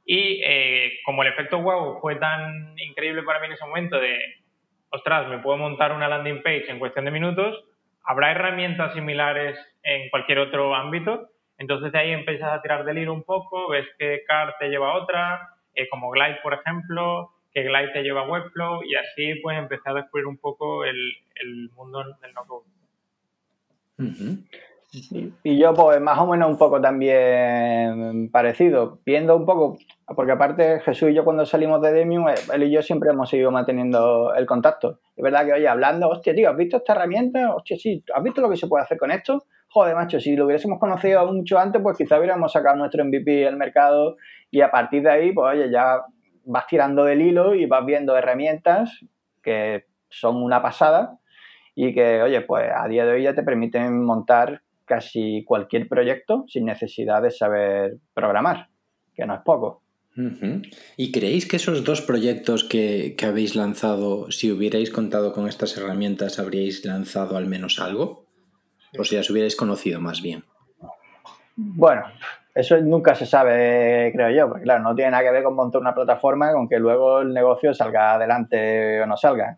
Y 0.06 0.42
eh, 0.44 1.00
como 1.06 1.24
el 1.24 1.30
efecto 1.30 1.62
wow 1.62 2.00
fue 2.02 2.16
tan 2.18 2.78
increíble 2.78 3.24
para 3.24 3.40
mí 3.40 3.48
en 3.48 3.54
ese 3.54 3.66
momento 3.66 4.00
de, 4.00 4.20
ostras, 4.90 5.28
me 5.30 5.40
puedo 5.40 5.58
montar 5.58 5.94
una 5.94 6.10
landing 6.10 6.44
page 6.44 6.70
en 6.70 6.80
cuestión 6.80 7.06
de 7.06 7.12
minutos, 7.12 7.64
habrá 8.04 8.32
herramientas 8.32 8.94
similares 8.94 9.58
en 9.84 10.10
cualquier 10.10 10.40
otro 10.40 10.76
ámbito. 10.76 11.30
Entonces 11.58 11.92
de 11.92 12.00
ahí 12.00 12.12
empiezas 12.12 12.52
a 12.52 12.62
tirar 12.62 12.84
del 12.84 12.98
hilo 12.98 13.14
un 13.14 13.24
poco, 13.24 13.70
ves 13.70 13.88
que 13.98 14.24
Car 14.28 14.56
te 14.60 14.70
lleva 14.70 14.92
a 14.92 14.98
otra, 14.98 15.50
eh, 15.74 15.88
como 15.90 16.10
Glide, 16.10 16.40
por 16.44 16.54
ejemplo, 16.54 17.32
que 17.54 17.64
Glide 17.64 17.94
te 17.94 18.04
lleva 18.04 18.22
a 18.22 18.28
Webflow 18.28 18.84
y 18.84 18.96
así 18.96 19.36
pues 19.42 19.58
empecé 19.58 19.90
a 19.90 19.94
descubrir 19.94 20.26
un 20.26 20.38
poco 20.38 20.84
el, 20.84 20.98
el 21.36 21.70
mundo 21.76 22.04
del 22.22 22.34
no-code. 22.34 22.66
Y 25.44 25.58
yo, 25.58 25.74
pues, 25.74 26.00
más 26.00 26.20
o 26.20 26.28
menos 26.28 26.50
un 26.50 26.58
poco 26.58 26.80
también 26.80 28.30
parecido, 28.32 29.00
viendo 29.04 29.36
un 29.36 29.44
poco, 29.44 29.78
porque 30.16 30.34
aparte 30.34 30.82
Jesús 30.82 31.10
y 31.10 31.16
yo 31.16 31.24
cuando 31.24 31.48
salimos 31.48 31.82
de 31.82 31.92
Demium, 31.92 32.30
eh, 32.30 32.36
él 32.54 32.64
y 32.64 32.72
yo 32.72 32.84
siempre 32.84 33.10
hemos 33.10 33.28
seguido 33.28 33.50
manteniendo 33.50 34.36
el 34.36 34.46
contacto. 34.46 35.00
Es 35.16 35.24
verdad 35.24 35.46
que, 35.46 35.54
oye, 35.54 35.68
hablando, 35.68 36.10
hostia, 36.10 36.36
tío, 36.36 36.50
¿has 36.50 36.58
visto 36.58 36.78
esta 36.78 36.94
herramienta? 36.94 37.56
Hostia, 37.56 37.78
sí, 37.78 38.04
¿has 38.14 38.22
visto 38.24 38.42
lo 38.42 38.50
que 38.52 38.58
se 38.58 38.68
puede 38.68 38.84
hacer 38.84 39.00
con 39.00 39.10
esto? 39.10 39.46
Joder, 39.70 39.96
macho, 39.96 40.20
si 40.20 40.36
lo 40.36 40.46
hubiésemos 40.46 40.80
conocido 40.80 41.26
mucho 41.34 41.58
antes, 41.58 41.82
pues 41.82 41.98
quizá 41.98 42.20
hubiéramos 42.20 42.52
sacado 42.52 42.76
nuestro 42.76 43.04
MVP 43.04 43.48
al 43.48 43.58
mercado 43.58 44.18
y 44.52 44.62
a 44.62 44.70
partir 44.70 45.02
de 45.02 45.10
ahí, 45.10 45.32
pues, 45.34 45.56
oye, 45.56 45.72
ya 45.72 46.04
vas 46.46 46.68
tirando 46.68 47.04
del 47.04 47.22
hilo 47.22 47.56
y 47.56 47.66
vas 47.66 47.84
viendo 47.84 48.16
herramientas 48.16 49.00
que 49.42 49.86
son 50.10 50.36
una 50.44 50.62
pasada 50.62 51.18
y 51.74 51.96
que, 51.96 52.22
oye, 52.22 52.42
pues 52.42 52.70
a 52.72 52.88
día 52.88 53.06
de 53.06 53.14
hoy 53.14 53.24
ya 53.24 53.34
te 53.34 53.42
permiten 53.42 54.04
montar 54.04 54.62
casi 54.94 55.44
cualquier 55.44 55.88
proyecto 55.88 56.46
sin 56.48 56.66
necesidad 56.66 57.22
de 57.22 57.32
saber 57.32 57.98
programar, 58.14 58.68
que 59.16 59.26
no 59.26 59.34
es 59.36 59.42
poco. 59.44 59.82
¿Y 60.96 61.12
creéis 61.12 61.48
que 61.48 61.56
esos 61.56 61.84
dos 61.84 62.02
proyectos 62.02 62.64
que, 62.64 63.16
habéis 63.26 63.56
lanzado, 63.56 64.30
si 64.32 64.52
hubierais 64.52 64.92
contado 64.92 65.34
con 65.34 65.48
estas 65.48 65.76
herramientas, 65.76 66.38
habríais 66.38 66.86
lanzado 66.86 67.38
al 67.38 67.48
menos 67.48 67.80
algo? 67.80 68.26
¿O 69.00 69.04
si 69.04 69.16
las 69.16 69.30
hubierais 69.32 69.56
conocido 69.56 70.00
más 70.00 70.22
bien? 70.22 70.44
Bueno, 71.56 72.04
eso 72.54 72.80
nunca 72.80 73.16
se 73.16 73.26
sabe, 73.26 74.12
creo 74.14 74.30
yo, 74.30 74.48
porque 74.50 74.64
claro, 74.64 74.84
no 74.84 74.94
tiene 74.94 75.12
nada 75.12 75.24
que 75.24 75.32
ver 75.32 75.44
con 75.44 75.56
montar 75.56 75.82
una 75.82 75.96
plataforma 75.96 76.54
con 76.54 76.70
que 76.70 76.78
luego 76.78 77.22
el 77.22 77.34
negocio 77.34 77.74
salga 77.74 78.14
adelante 78.14 79.02
o 79.02 79.08
no 79.08 79.18
salga. 79.18 79.58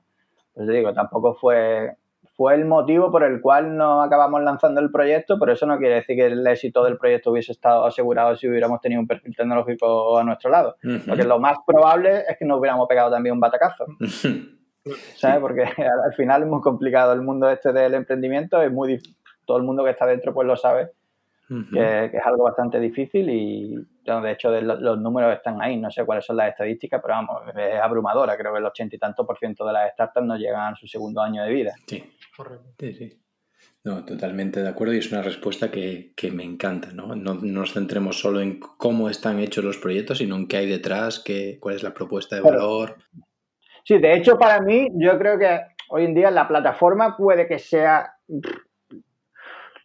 Pues 0.54 0.70
digo, 0.70 0.94
tampoco 0.94 1.36
fue 1.36 1.98
fue 2.36 2.56
el 2.56 2.66
motivo 2.66 3.12
por 3.12 3.24
el 3.24 3.40
cual 3.40 3.78
no 3.78 4.02
acabamos 4.02 4.42
lanzando 4.44 4.82
el 4.82 4.92
proyecto, 4.92 5.40
pero 5.40 5.54
eso 5.54 5.66
no 5.66 5.78
quiere 5.78 5.96
decir 5.96 6.18
que 6.18 6.26
el 6.26 6.46
éxito 6.46 6.84
del 6.84 6.98
proyecto 6.98 7.32
hubiese 7.32 7.54
estado 7.54 7.86
asegurado 7.86 8.36
si 8.36 8.48
hubiéramos 8.48 8.82
tenido 8.82 9.00
un 9.00 9.08
perfil 9.08 9.36
tecnológico 9.36 10.18
a 10.18 10.24
nuestro 10.24 10.50
lado. 10.50 10.76
Porque 11.08 11.24
lo 11.24 11.40
más 11.40 11.58
probable 11.66 12.24
es 12.28 12.38
que 12.38 12.46
nos 12.46 12.60
hubiéramos 12.60 12.88
pegado 12.88 13.10
también 13.10 13.34
un 13.34 13.40
batacazo. 13.40 13.86
¿Sabes? 15.16 15.40
Porque 15.40 15.64
al 15.64 16.14
final 16.16 16.44
es 16.44 16.48
muy 16.48 16.62
complicado 16.62 17.14
el 17.14 17.22
mundo 17.22 17.50
este 17.50 17.72
del 17.72 17.94
emprendimiento, 17.94 18.62
es 18.62 18.72
muy 18.72 19.02
todo 19.46 19.58
el 19.58 19.64
mundo 19.64 19.84
que 19.84 19.92
está 19.92 20.06
dentro 20.06 20.34
pues 20.34 20.48
lo 20.48 20.56
sabe, 20.58 20.92
que, 21.48 22.06
es 22.06 22.26
algo 22.26 22.44
bastante 22.44 22.80
difícil 22.80 23.30
y 23.30 23.76
de 24.04 24.32
hecho 24.32 24.50
los 24.50 25.00
números 25.00 25.34
están 25.34 25.62
ahí, 25.62 25.78
no 25.78 25.92
sé 25.92 26.06
cuáles 26.06 26.26
son 26.26 26.38
las 26.38 26.50
estadísticas, 26.50 27.02
pero 27.02 27.16
vamos, 27.16 27.44
es 27.56 27.80
abrumadora, 27.80 28.38
creo 28.38 28.54
que 28.54 28.60
el 28.60 28.66
ochenta 28.66 28.96
y 28.96 29.00
tanto 29.00 29.26
por 29.26 29.38
ciento 29.38 29.66
de 29.66 29.74
las 29.74 29.94
startups 29.94 30.26
no 30.26 30.38
llegan 30.38 30.74
a 30.74 30.76
su 30.76 30.88
segundo 30.88 31.22
año 31.22 31.44
de 31.44 31.52
vida. 31.52 31.74
Sí. 31.88 32.04
Sí, 32.80 32.94
sí. 32.94 33.22
No, 33.84 34.04
totalmente 34.04 34.64
de 34.64 34.70
acuerdo 34.70 34.96
y 34.96 34.98
es 34.98 35.12
una 35.12 35.22
respuesta 35.22 35.70
que, 35.70 36.12
me 36.34 36.44
encanta, 36.44 36.92
¿no? 36.92 37.16
¿no? 37.16 37.36
nos 37.36 37.74
centremos 37.74 38.20
solo 38.20 38.42
en 38.42 38.60
cómo 38.60 39.10
están 39.10 39.40
hechos 39.40 39.64
los 39.64 39.78
proyectos, 39.78 40.18
sino 40.18 40.36
en 40.36 40.48
qué 40.48 40.58
hay 40.58 40.68
detrás, 40.68 41.20
qué, 41.24 41.60
cuál 41.60 41.76
es 41.76 41.84
la 41.84 41.94
propuesta 41.94 42.36
de 42.36 42.42
valor. 42.42 42.96
Sí, 43.84 44.00
de 44.00 44.16
hecho, 44.16 44.40
para 44.40 44.60
mí, 44.62 44.88
yo 44.96 45.20
creo 45.20 45.38
que 45.38 45.62
hoy 45.90 46.06
en 46.06 46.16
día 46.16 46.32
la 46.32 46.48
plataforma 46.48 47.16
puede 47.16 47.48
que 47.48 47.60
sea 47.60 48.16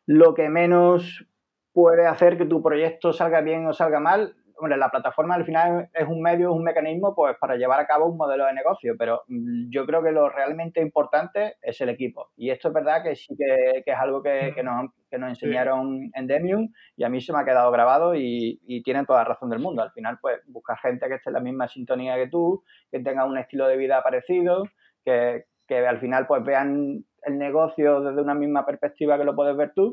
lo 0.06 0.32
que 0.32 0.48
menos 0.48 1.26
puede 1.72 2.06
hacer 2.06 2.36
que 2.36 2.46
tu 2.46 2.62
proyecto 2.62 3.12
salga 3.12 3.40
bien 3.40 3.66
o 3.66 3.72
salga 3.72 4.00
mal 4.00 4.34
hombre, 4.60 4.76
la 4.76 4.90
plataforma 4.90 5.34
al 5.34 5.44
final 5.44 5.90
es 5.92 6.06
un 6.06 6.20
medio, 6.20 6.50
es 6.50 6.56
un 6.56 6.62
mecanismo 6.62 7.14
pues 7.14 7.36
para 7.38 7.56
llevar 7.56 7.80
a 7.80 7.86
cabo 7.86 8.06
un 8.06 8.16
modelo 8.16 8.46
de 8.46 8.52
negocio, 8.52 8.94
pero 8.98 9.22
mm, 9.28 9.70
yo 9.70 9.86
creo 9.86 10.02
que 10.02 10.12
lo 10.12 10.28
realmente 10.28 10.80
importante 10.80 11.56
es 11.62 11.80
el 11.80 11.88
equipo. 11.88 12.30
Y 12.36 12.50
esto 12.50 12.68
es 12.68 12.74
verdad 12.74 13.02
que 13.02 13.16
sí 13.16 13.34
que, 13.36 13.82
es 13.84 13.98
algo 13.98 14.22
que, 14.22 14.54
nos, 14.62 14.90
enseñaron 15.10 16.10
en 16.14 16.26
Demium 16.26 16.68
y 16.96 17.04
a 17.04 17.08
mí 17.08 17.20
se 17.20 17.32
me 17.32 17.40
ha 17.40 17.44
quedado 17.44 17.70
grabado 17.70 18.14
y, 18.14 18.60
tienen 18.84 19.06
toda 19.06 19.20
la 19.20 19.28
razón 19.28 19.50
del 19.50 19.58
mundo. 19.58 19.82
Al 19.82 19.92
final, 19.92 20.18
pues 20.20 20.40
buscar 20.46 20.78
gente 20.78 21.06
que 21.08 21.14
esté 21.14 21.30
en 21.30 21.34
la 21.34 21.40
misma 21.40 21.68
sintonía 21.68 22.16
que 22.16 22.28
tú, 22.28 22.62
que 22.90 23.00
tenga 23.00 23.24
un 23.24 23.36
estilo 23.36 23.66
de 23.66 23.76
vida 23.76 24.02
parecido, 24.02 24.64
que, 25.04 25.44
al 25.86 26.00
final 26.00 26.26
pues 26.26 26.42
vean 26.44 27.04
el 27.22 27.38
negocio 27.38 28.00
desde 28.00 28.20
una 28.20 28.34
misma 28.34 28.66
perspectiva 28.66 29.16
que 29.16 29.24
lo 29.24 29.36
puedes 29.36 29.56
ver 29.56 29.72
tú. 29.72 29.92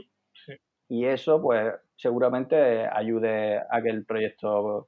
Y 0.89 1.05
eso, 1.05 1.41
pues, 1.41 1.73
seguramente 1.95 2.87
ayude 2.87 3.59
a 3.69 3.81
que 3.81 3.89
el 3.89 4.05
proyecto 4.05 4.87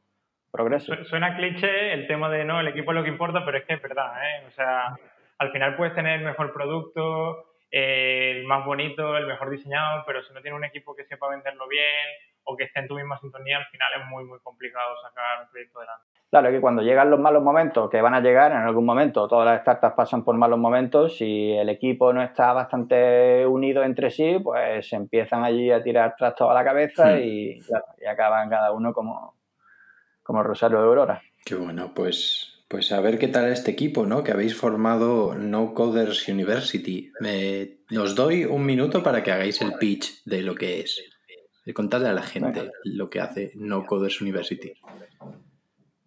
progrese. 0.51 1.03
Suena 1.05 1.35
cliché 1.35 1.93
el 1.93 2.07
tema 2.07 2.29
de 2.29 2.45
no, 2.45 2.59
el 2.59 2.67
equipo 2.67 2.91
es 2.91 2.95
lo 2.95 3.03
que 3.03 3.09
importa, 3.09 3.43
pero 3.45 3.57
es 3.57 3.65
que 3.65 3.73
es 3.73 3.81
verdad, 3.81 4.13
¿eh? 4.23 4.45
O 4.47 4.51
sea, 4.51 4.95
al 5.37 5.51
final 5.51 5.75
puedes 5.75 5.93
tener 5.93 6.19
el 6.19 6.25
mejor 6.25 6.53
producto, 6.53 7.53
el 7.71 8.45
más 8.45 8.65
bonito, 8.65 9.17
el 9.17 9.27
mejor 9.27 9.49
diseñado, 9.49 10.03
pero 10.05 10.23
si 10.23 10.33
no 10.33 10.41
tienes 10.41 10.57
un 10.57 10.65
equipo 10.65 10.95
que 10.95 11.05
sepa 11.05 11.29
venderlo 11.29 11.67
bien 11.67 12.05
o 12.43 12.55
que 12.57 12.63
esté 12.63 12.79
en 12.79 12.87
tu 12.87 12.95
misma 12.95 13.19
sintonía, 13.19 13.57
al 13.57 13.67
final 13.67 13.89
es 13.99 14.05
muy, 14.07 14.25
muy 14.25 14.39
complicado 14.39 14.95
sacar 15.01 15.43
un 15.43 15.49
proyecto 15.49 15.79
adelante. 15.79 16.18
Claro 16.29 16.51
que 16.51 16.61
cuando 16.61 16.83
llegan 16.83 17.09
los 17.09 17.19
malos 17.19 17.41
momentos, 17.41 17.89
que 17.89 18.01
van 18.01 18.13
a 18.13 18.21
llegar 18.21 18.51
en 18.51 18.59
algún 18.59 18.85
momento, 18.85 19.27
todas 19.27 19.47
las 19.47 19.61
startups 19.61 19.95
pasan 19.95 20.23
por 20.23 20.37
malos 20.37 20.59
momentos, 20.59 21.17
si 21.17 21.53
el 21.53 21.69
equipo 21.69 22.13
no 22.13 22.21
está 22.21 22.53
bastante 22.53 23.47
unido 23.47 23.83
entre 23.83 24.11
sí, 24.11 24.37
pues 24.43 24.93
empiezan 24.93 25.43
allí 25.43 25.71
a 25.71 25.81
tirar 25.81 26.13
trastos 26.15 26.47
a 26.47 26.53
la 26.53 26.63
cabeza 26.63 27.15
hmm. 27.15 27.19
y, 27.23 27.59
acaban 28.07 28.47
cada 28.47 28.71
uno 28.71 28.93
como, 28.93 29.37
como 30.21 30.43
Rosario 30.43 30.77
de 30.79 30.85
Aurora. 30.85 31.21
Qué 31.43 31.55
bueno, 31.55 31.93
pues, 31.95 32.63
pues 32.67 32.91
a 32.91 33.01
ver 33.01 33.17
qué 33.17 33.27
tal 33.27 33.51
este 33.51 33.71
equipo, 33.71 34.05
¿no? 34.05 34.23
Que 34.23 34.31
habéis 34.31 34.55
formado 34.55 35.33
No 35.33 35.73
Coders 35.73 36.27
University. 36.27 37.11
Me, 37.21 37.79
os 37.99 38.13
doy 38.13 38.45
un 38.45 38.67
minuto 38.67 39.01
para 39.01 39.23
que 39.23 39.31
hagáis 39.31 39.61
el 39.63 39.73
pitch 39.79 40.23
de 40.25 40.43
lo 40.43 40.53
que 40.53 40.81
es. 40.81 41.01
De 41.65 41.73
contarle 41.73 42.09
a 42.09 42.13
la 42.13 42.21
gente 42.21 42.69
lo 42.83 43.09
que 43.09 43.19
hace 43.19 43.51
No 43.55 43.87
Coders 43.87 44.21
University. 44.21 44.73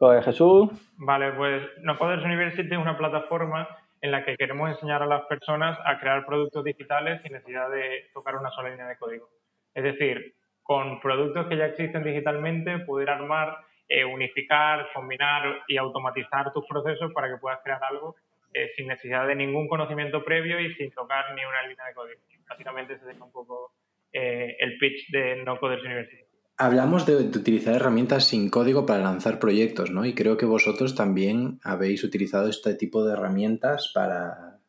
Pues 0.03 0.25
Jesús. 0.25 0.69
Vale, 0.97 1.31
pues 1.35 1.63
No 1.83 1.97
Coders 1.97 2.25
University 2.25 2.75
es 2.75 2.77
una 2.77 2.99
plataforma 2.99 3.69
en 4.01 4.11
la 4.11 4.25
que 4.25 4.37
queremos 4.37 4.69
enseñar 4.69 5.01
a 5.01 5.07
las 5.07 5.23
personas 5.27 5.79
a 5.85 6.01
crear 6.01 6.27
productos 6.27 6.65
digitales 6.65 7.23
sin 7.23 7.35
necesidad 7.35 7.71
de 7.71 8.11
tocar 8.13 8.35
una 8.35 8.51
sola 8.51 8.71
línea 8.71 8.89
de 8.89 8.99
código. 8.99 9.29
Es 9.73 9.85
decir, 9.85 10.35
con 10.65 10.99
productos 10.99 11.47
que 11.47 11.57
ya 11.57 11.67
existen 11.67 12.03
digitalmente, 12.03 12.81
poder 12.81 13.11
armar, 13.11 13.59
eh, 13.89 14.05
unificar, 14.05 14.89
combinar 14.93 15.63
y 15.69 15.77
automatizar 15.77 16.53
tus 16.53 16.67
procesos 16.67 17.13
para 17.13 17.29
que 17.29 17.39
puedas 17.41 17.61
crear 17.63 17.79
algo 17.89 18.17
eh, 18.55 18.73
sin 18.75 18.89
necesidad 18.89 19.29
de 19.29 19.37
ningún 19.37 19.69
conocimiento 19.69 20.25
previo 20.25 20.59
y 20.59 20.75
sin 20.75 20.91
tocar 20.91 21.33
ni 21.37 21.45
una 21.45 21.63
línea 21.63 21.87
de 21.87 21.95
código. 21.95 22.21
Básicamente 22.49 22.95
ese 22.95 23.09
es 23.09 23.21
un 23.21 23.31
poco 23.31 23.71
eh, 24.13 24.57
el 24.59 24.79
pitch 24.79 25.13
de 25.13 25.45
No 25.45 25.61
Coders 25.61 25.85
University. 25.85 26.32
Hablamos 26.57 27.07
de, 27.07 27.17
utilizar 27.17 27.75
herramientas 27.75 28.27
sin 28.27 28.51
código 28.51 28.87
para 28.87 29.03
lanzar 29.03 29.39
proyectos, 29.39 29.91
¿no? 29.91 30.05
Y 30.05 30.15
creo 30.15 30.37
que 30.37 30.47
vosotros 30.47 30.95
también 30.95 31.59
habéis 31.65 32.05
utilizado 32.05 32.49
este 32.49 32.75
tipo 32.75 33.05
de 33.05 33.15
herramientas 33.15 33.91
para, 33.95 34.61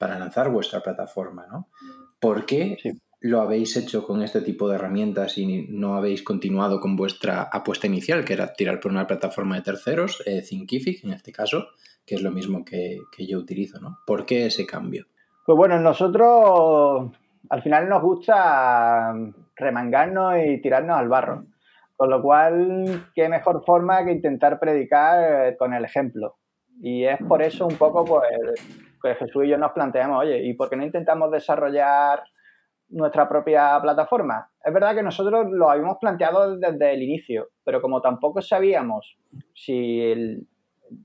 lanzar 0.00 0.50
vuestra 0.50 0.82
plataforma, 0.82 1.46
¿no? 1.46 1.68
¿Por 2.18 2.46
qué 2.46 2.78
lo 3.20 3.40
habéis 3.40 3.76
hecho 3.76 4.06
con 4.06 4.22
este 4.22 4.40
tipo 4.40 4.68
de 4.68 4.76
herramientas 4.76 5.36
y 5.38 5.66
no 5.68 5.96
habéis 5.96 6.22
continuado 6.22 6.80
con 6.80 6.96
vuestra 6.96 7.42
apuesta 7.42 7.86
inicial, 7.86 8.24
que 8.24 8.32
era 8.32 8.52
tirar 8.52 8.80
por 8.80 8.92
una 8.92 9.06
plataforma 9.06 9.56
de 9.56 9.62
terceros, 9.62 10.22
eh, 10.26 10.42
Thinkific 10.42 11.04
en 11.04 11.12
este 11.12 11.32
caso, 11.32 11.68
que 12.04 12.14
es 12.14 12.22
lo 12.22 12.30
mismo 12.30 12.64
que, 12.64 12.98
que 13.14 13.26
yo 13.26 13.38
utilizo, 13.38 13.80
¿no? 13.80 13.98
¿Por 14.06 14.26
qué 14.26 14.46
ese 14.46 14.66
cambio? 14.66 15.06
Pues 15.44 15.56
bueno, 15.56 15.78
nosotros 15.78 17.12
al 17.50 17.62
final 17.62 17.88
nos 17.88 18.02
gusta 18.02 19.14
remangarnos 19.56 20.34
y 20.44 20.60
tirarnos 20.60 20.98
al 20.98 21.08
barro. 21.08 21.44
Con 21.96 22.10
lo 22.10 22.20
cual, 22.20 23.10
qué 23.14 23.28
mejor 23.28 23.64
forma 23.64 24.04
que 24.04 24.12
intentar 24.12 24.60
predicar 24.60 25.56
con 25.56 25.72
el 25.72 25.84
ejemplo. 25.84 26.36
Y 26.82 27.04
es 27.04 27.18
por 27.26 27.42
eso 27.42 27.66
un 27.66 27.76
poco 27.76 28.04
pues, 28.04 28.28
que 29.02 29.14
Jesús 29.14 29.44
y 29.44 29.48
yo 29.48 29.56
nos 29.56 29.72
planteamos, 29.72 30.20
oye, 30.20 30.44
¿y 30.44 30.52
por 30.54 30.68
qué 30.68 30.76
no 30.76 30.84
intentamos 30.84 31.30
desarrollar 31.30 32.22
nuestra 32.90 33.26
propia 33.28 33.80
plataforma? 33.80 34.50
Es 34.62 34.74
verdad 34.74 34.94
que 34.94 35.02
nosotros 35.02 35.46
lo 35.50 35.70
habíamos 35.70 35.96
planteado 35.98 36.58
desde 36.58 36.92
el 36.92 37.02
inicio, 37.02 37.48
pero 37.64 37.80
como 37.80 38.02
tampoco 38.02 38.42
sabíamos 38.42 39.16
si, 39.54 40.42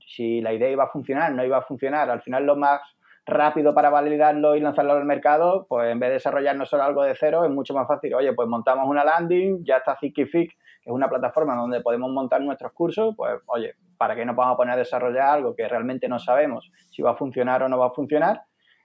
si 0.06 0.42
la 0.42 0.52
idea 0.52 0.70
iba 0.70 0.84
a 0.84 0.90
funcionar, 0.90 1.32
no 1.32 1.42
iba 1.42 1.56
a 1.56 1.62
funcionar, 1.62 2.10
al 2.10 2.20
final 2.20 2.44
lo 2.44 2.56
más 2.56 2.82
rápido 3.24 3.74
para 3.74 3.90
validarlo 3.90 4.56
y 4.56 4.60
lanzarlo 4.60 4.92
al 4.92 5.04
mercado, 5.04 5.66
pues 5.68 5.90
en 5.90 6.00
vez 6.00 6.10
de 6.10 6.14
desarrollarnos 6.14 6.68
solo 6.68 6.82
algo 6.82 7.02
de 7.02 7.14
cero, 7.14 7.44
es 7.44 7.50
mucho 7.50 7.74
más 7.74 7.86
fácil. 7.86 8.14
Oye, 8.14 8.32
pues 8.32 8.48
montamos 8.48 8.88
una 8.88 9.04
landing, 9.04 9.64
ya 9.64 9.76
está 9.76 9.96
Thinkific, 9.96 10.50
que 10.50 10.90
es 10.90 10.92
una 10.92 11.08
plataforma 11.08 11.54
donde 11.54 11.80
podemos 11.80 12.10
montar 12.10 12.40
nuestros 12.40 12.72
cursos, 12.72 13.14
pues 13.16 13.40
oye, 13.46 13.74
¿para 13.96 14.16
qué 14.16 14.24
nos 14.24 14.34
vamos 14.34 14.54
a 14.54 14.56
poner 14.56 14.74
a 14.74 14.78
desarrollar 14.78 15.28
algo 15.28 15.54
que 15.54 15.68
realmente 15.68 16.08
no 16.08 16.18
sabemos 16.18 16.70
si 16.90 17.02
va 17.02 17.12
a 17.12 17.16
funcionar 17.16 17.62
o 17.62 17.68
no 17.68 17.78
va 17.78 17.86
a 17.86 17.90
funcionar? 17.90 18.42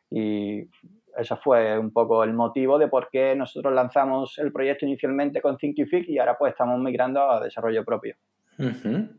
Y 0.10 0.70
eso 1.18 1.36
fue 1.38 1.78
un 1.80 1.92
poco 1.92 2.24
el 2.24 2.34
motivo 2.34 2.78
de 2.78 2.88
por 2.88 3.10
qué 3.10 3.36
nosotros 3.36 3.74
lanzamos 3.74 4.38
el 4.38 4.52
proyecto 4.52 4.86
inicialmente 4.86 5.42
con 5.42 5.58
Thinkific 5.58 6.08
y 6.08 6.20
ahora 6.20 6.38
pues 6.38 6.52
estamos 6.52 6.80
migrando 6.80 7.22
a 7.22 7.44
desarrollo 7.44 7.84
propio 7.84 8.16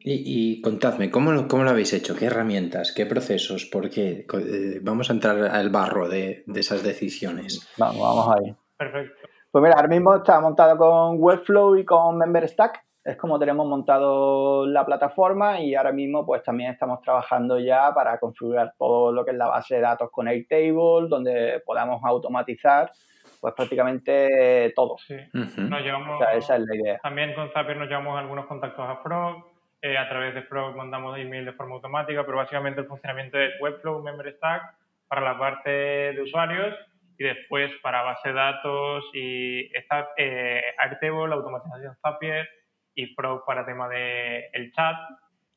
y, 0.00 0.60
contadme, 0.62 1.10
¿cómo 1.10 1.32
lo, 1.32 1.46
¿cómo 1.46 1.64
lo 1.64 1.70
habéis 1.70 1.92
hecho? 1.92 2.16
¿Qué 2.16 2.26
herramientas? 2.26 2.92
¿Qué 2.92 3.06
procesos? 3.06 3.66
¿Por 3.66 3.88
qué? 3.88 4.26
Eh, 4.32 4.80
vamos 4.82 5.10
a 5.10 5.12
entrar 5.12 5.40
al 5.42 5.70
barro 5.70 6.08
de, 6.08 6.44
esas 6.54 6.82
decisiones. 6.82 7.68
Vamos, 7.78 8.00
vamos 8.00 8.36
ahí. 8.36 8.56
Perfecto. 8.76 9.28
Pues 9.50 9.62
mira, 9.62 9.76
ahora 9.76 9.88
mismo 9.88 10.14
está 10.16 10.40
montado 10.40 10.76
con 10.76 11.16
Webflow 11.18 11.76
y 11.76 11.84
con 11.84 12.18
MemberStack. 12.18 12.84
Es 13.04 13.16
como 13.16 13.38
tenemos 13.38 13.66
montado 13.66 14.66
la 14.66 14.84
plataforma 14.84 15.60
y 15.60 15.74
ahora 15.74 15.92
mismo 15.92 16.26
pues 16.26 16.42
también 16.42 16.72
estamos 16.72 17.00
trabajando 17.00 17.58
ya 17.58 17.94
para 17.94 18.18
configurar 18.18 18.74
todo 18.78 19.12
lo 19.12 19.24
que 19.24 19.30
es 19.30 19.36
la 19.38 19.46
base 19.46 19.76
de 19.76 19.80
datos 19.80 20.10
con 20.10 20.28
Airtable, 20.28 21.08
donde 21.08 21.62
podamos 21.64 22.02
automatizar 22.04 22.92
pues 23.40 23.54
prácticamente 23.54 24.72
todo. 24.74 24.96
Sí. 24.98 25.16
nos 25.32 25.82
llevamos, 25.82 26.20
esa 26.34 26.56
es 26.56 26.62
la 26.66 26.76
idea. 26.76 26.98
También 26.98 27.34
con 27.34 27.50
Zapier 27.50 27.76
nos 27.76 27.88
llevamos 27.88 28.18
algunos 28.18 28.46
contactos 28.46 28.88
a 28.88 28.96
Frog, 29.02 29.44
eh, 29.80 29.96
a 29.96 30.08
través 30.08 30.34
de 30.34 30.42
Frog 30.42 30.76
mandamos 30.76 31.18
email 31.18 31.44
de 31.44 31.52
forma 31.52 31.76
automática, 31.76 32.24
pero 32.24 32.38
básicamente 32.38 32.80
el 32.80 32.86
funcionamiento 32.86 33.38
es 33.38 33.52
Webflow, 33.60 34.02
MemberStack 34.02 34.62
para 35.06 35.20
la 35.20 35.38
parte 35.38 35.70
de 35.70 36.20
usuarios 36.20 36.74
y 37.16 37.24
después 37.24 37.70
para 37.82 38.02
base 38.02 38.28
de 38.28 38.34
datos 38.34 39.04
y 39.12 39.76
esta, 39.76 40.10
eh, 40.16 40.62
Airtable, 40.78 41.34
automatización 41.34 41.96
Zapier 42.02 42.48
y 42.94 43.06
Frog 43.14 43.44
para 43.44 43.64
tema 43.64 43.88
de 43.88 44.48
el 44.52 44.72
chat, 44.72 44.96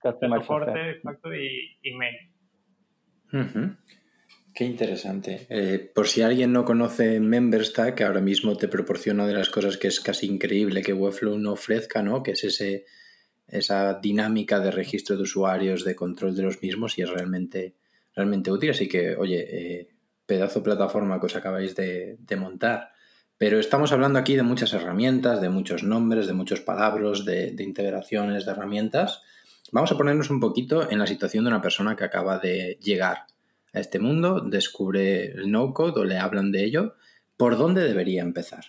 el 0.04 0.42
soporte, 0.42 0.92
exacto, 0.92 1.34
y 1.34 1.78
email. 1.84 2.18
Qué 4.54 4.66
interesante. 4.66 5.48
Eh, 5.50 5.92
por 5.94 6.08
si 6.08 6.22
alguien 6.22 6.52
no 6.52 6.66
conoce 6.66 7.20
MemberStack, 7.22 8.02
ahora 8.02 8.20
mismo 8.20 8.58
te 8.58 8.68
proporciona 8.68 9.26
de 9.26 9.34
las 9.34 9.50
cosas 9.50 9.78
que 9.78 9.88
es 9.88 10.02
casi 10.02 10.28
increíble 10.28 10.82
que 10.82 10.94
Webflow 10.94 11.38
no 11.38 11.54
ofrezca, 11.54 12.04
¿no? 12.04 12.22
Que 12.22 12.32
es 12.32 12.44
ese, 12.44 12.86
esa 13.48 14.00
dinámica 14.02 14.60
de 14.60 14.72
registro 14.72 15.16
de 15.16 15.24
usuarios, 15.24 15.86
de 15.86 15.96
control 15.96 16.36
de 16.36 16.44
los 16.44 16.62
mismos 16.62 16.98
y 16.98 17.04
es 17.04 17.10
realmente, 17.10 17.76
realmente 18.14 18.52
útil. 18.52 18.72
Así 18.72 18.90
que, 18.90 19.16
oye, 19.16 19.40
eh, 19.40 19.88
pedazo 20.26 20.60
de 20.60 20.66
plataforma 20.66 21.20
que 21.20 21.28
os 21.28 21.36
acabáis 21.36 21.74
de, 21.76 22.18
montar. 22.38 22.92
Pero 23.38 23.58
estamos 23.58 23.94
hablando 23.94 24.20
aquí 24.20 24.36
de 24.36 24.44
muchas 24.44 24.74
herramientas, 24.74 25.42
de 25.42 25.50
muchos 25.50 25.84
nombres, 25.84 26.28
de 26.28 26.34
muchos 26.34 26.60
palabras, 26.60 27.24
de, 27.24 27.52
de 27.52 27.64
integraciones, 27.64 28.46
de 28.46 28.52
herramientas. 28.52 29.22
Vamos 29.72 29.94
a 29.94 29.98
ponernos 29.98 30.30
un 30.30 30.42
poquito 30.42 30.92
en 30.92 31.00
la 31.00 31.08
situación 31.08 31.46
de 31.46 31.50
una 31.50 31.62
persona 31.62 31.96
que 31.96 32.04
acaba 32.04 32.38
de 32.38 32.78
llegar 32.82 33.28
a 33.74 33.80
este 33.80 34.00
mundo, 34.00 34.42
descubre 34.42 35.32
el 35.32 35.52
no-code 35.52 36.02
o 36.02 36.04
le 36.04 36.18
hablan 36.18 36.52
de 36.52 36.64
ello, 36.64 36.96
¿por 37.38 37.58
dónde 37.58 37.84
debería 37.84 38.22
empezar? 38.22 38.66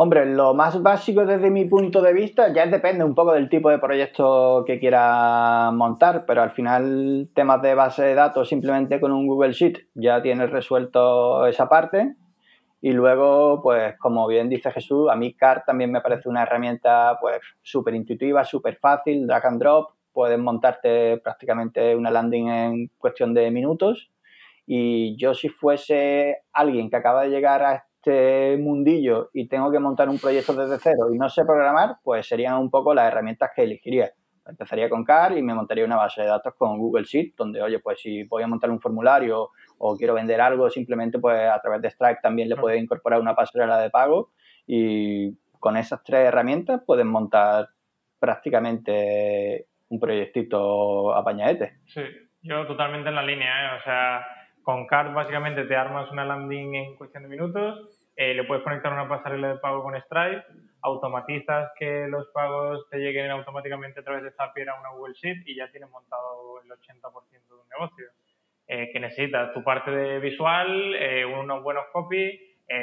Hombre, 0.00 0.26
lo 0.26 0.54
más 0.54 0.80
básico 0.80 1.26
desde 1.26 1.50
mi 1.50 1.64
punto 1.64 2.00
de 2.00 2.12
vista 2.12 2.52
ya 2.52 2.64
depende 2.66 3.02
un 3.02 3.16
poco 3.16 3.32
del 3.32 3.48
tipo 3.48 3.68
de 3.68 3.80
proyecto 3.80 4.62
que 4.64 4.78
quiera 4.78 5.72
montar, 5.72 6.24
pero 6.24 6.40
al 6.40 6.52
final 6.52 7.28
temas 7.34 7.60
de 7.62 7.74
base 7.74 8.04
de 8.04 8.14
datos 8.14 8.48
simplemente 8.48 9.00
con 9.00 9.10
un 9.10 9.26
Google 9.26 9.52
Sheet 9.52 9.88
ya 9.94 10.22
tienes 10.22 10.50
resuelto 10.50 11.44
esa 11.48 11.68
parte. 11.68 12.14
Y 12.80 12.92
luego, 12.92 13.60
pues 13.60 13.98
como 13.98 14.28
bien 14.28 14.48
dice 14.48 14.70
Jesús, 14.70 15.10
a 15.10 15.16
mí 15.16 15.34
CAR 15.34 15.64
también 15.66 15.90
me 15.90 16.00
parece 16.00 16.28
una 16.28 16.44
herramienta 16.44 17.18
pues 17.20 17.40
súper 17.60 17.96
intuitiva, 17.96 18.44
súper 18.44 18.76
fácil, 18.76 19.26
drag 19.26 19.46
and 19.46 19.60
drop, 19.60 19.97
puedes 20.12 20.38
montarte 20.38 21.18
prácticamente 21.18 21.94
una 21.96 22.10
landing 22.10 22.48
en 22.48 22.90
cuestión 22.98 23.34
de 23.34 23.50
minutos. 23.50 24.10
Y 24.66 25.16
yo 25.16 25.34
si 25.34 25.48
fuese 25.48 26.42
alguien 26.52 26.90
que 26.90 26.96
acaba 26.96 27.22
de 27.22 27.30
llegar 27.30 27.62
a 27.62 27.74
este 27.74 28.56
mundillo 28.58 29.30
y 29.32 29.48
tengo 29.48 29.70
que 29.70 29.78
montar 29.78 30.08
un 30.08 30.18
proyecto 30.18 30.52
desde 30.54 30.78
cero 30.78 31.12
y 31.12 31.18
no 31.18 31.28
sé 31.28 31.44
programar, 31.44 31.96
pues 32.02 32.26
serían 32.26 32.58
un 32.58 32.70
poco 32.70 32.94
las 32.94 33.10
herramientas 33.10 33.50
que 33.54 33.62
elegiría. 33.62 34.12
Empezaría 34.46 34.88
con 34.88 35.04
CAR 35.04 35.36
y 35.36 35.42
me 35.42 35.54
montaría 35.54 35.84
una 35.84 35.96
base 35.96 36.22
de 36.22 36.28
datos 36.28 36.54
con 36.56 36.78
Google 36.78 37.04
Sheet, 37.04 37.34
donde, 37.36 37.60
oye, 37.60 37.80
pues 37.80 38.00
si 38.00 38.24
voy 38.24 38.42
a 38.42 38.46
montar 38.46 38.70
un 38.70 38.80
formulario 38.80 39.50
o 39.76 39.96
quiero 39.96 40.14
vender 40.14 40.40
algo, 40.40 40.70
simplemente 40.70 41.18
pues 41.18 41.50
a 41.50 41.60
través 41.60 41.82
de 41.82 41.90
Stripe 41.90 42.20
también 42.22 42.48
le 42.48 42.56
puedo 42.56 42.74
incorporar 42.74 43.20
una 43.20 43.34
pasarela 43.34 43.78
de 43.78 43.90
pago 43.90 44.30
y 44.66 45.36
con 45.58 45.76
esas 45.76 46.02
tres 46.02 46.28
herramientas 46.28 46.82
puedes 46.86 47.04
montar 47.04 47.68
prácticamente 48.18 49.66
un 49.88 50.00
proyectito 50.00 51.14
apañadete. 51.14 51.78
Sí, 51.86 52.02
yo 52.42 52.66
totalmente 52.66 53.08
en 53.08 53.14
la 53.14 53.22
línea, 53.22 53.74
¿eh? 53.74 53.78
o 53.78 53.82
sea, 53.82 54.26
con 54.62 54.86
Card 54.86 55.14
básicamente 55.14 55.64
te 55.64 55.76
armas 55.76 56.10
una 56.10 56.24
landing 56.24 56.74
en 56.74 56.96
cuestión 56.96 57.22
de 57.22 57.28
minutos, 57.28 57.88
eh, 58.16 58.34
le 58.34 58.44
puedes 58.44 58.64
conectar 58.64 58.92
una 58.92 59.08
pasarela 59.08 59.48
de 59.48 59.58
pago 59.60 59.82
con 59.82 59.94
Stripe, 59.94 60.44
automatizas 60.82 61.70
que 61.78 62.06
los 62.08 62.28
pagos 62.34 62.88
te 62.90 62.98
lleguen 62.98 63.30
automáticamente 63.30 64.00
a 64.00 64.02
través 64.02 64.24
de 64.24 64.32
Zapier 64.32 64.68
a 64.70 64.80
una 64.80 64.90
Google 64.90 65.14
Sheet 65.14 65.46
y 65.46 65.56
ya 65.56 65.70
tienes 65.70 65.88
montado 65.88 66.60
el 66.62 66.68
80% 66.68 67.48
de 67.48 67.54
un 67.54 67.68
negocio. 67.68 68.06
Eh, 68.66 68.90
que 68.92 69.00
necesitas 69.00 69.54
tu 69.54 69.64
parte 69.64 69.90
de 69.90 70.18
visual, 70.18 70.94
eh, 70.96 71.24
unos 71.24 71.62
buenos 71.62 71.84
copy, 71.92 72.38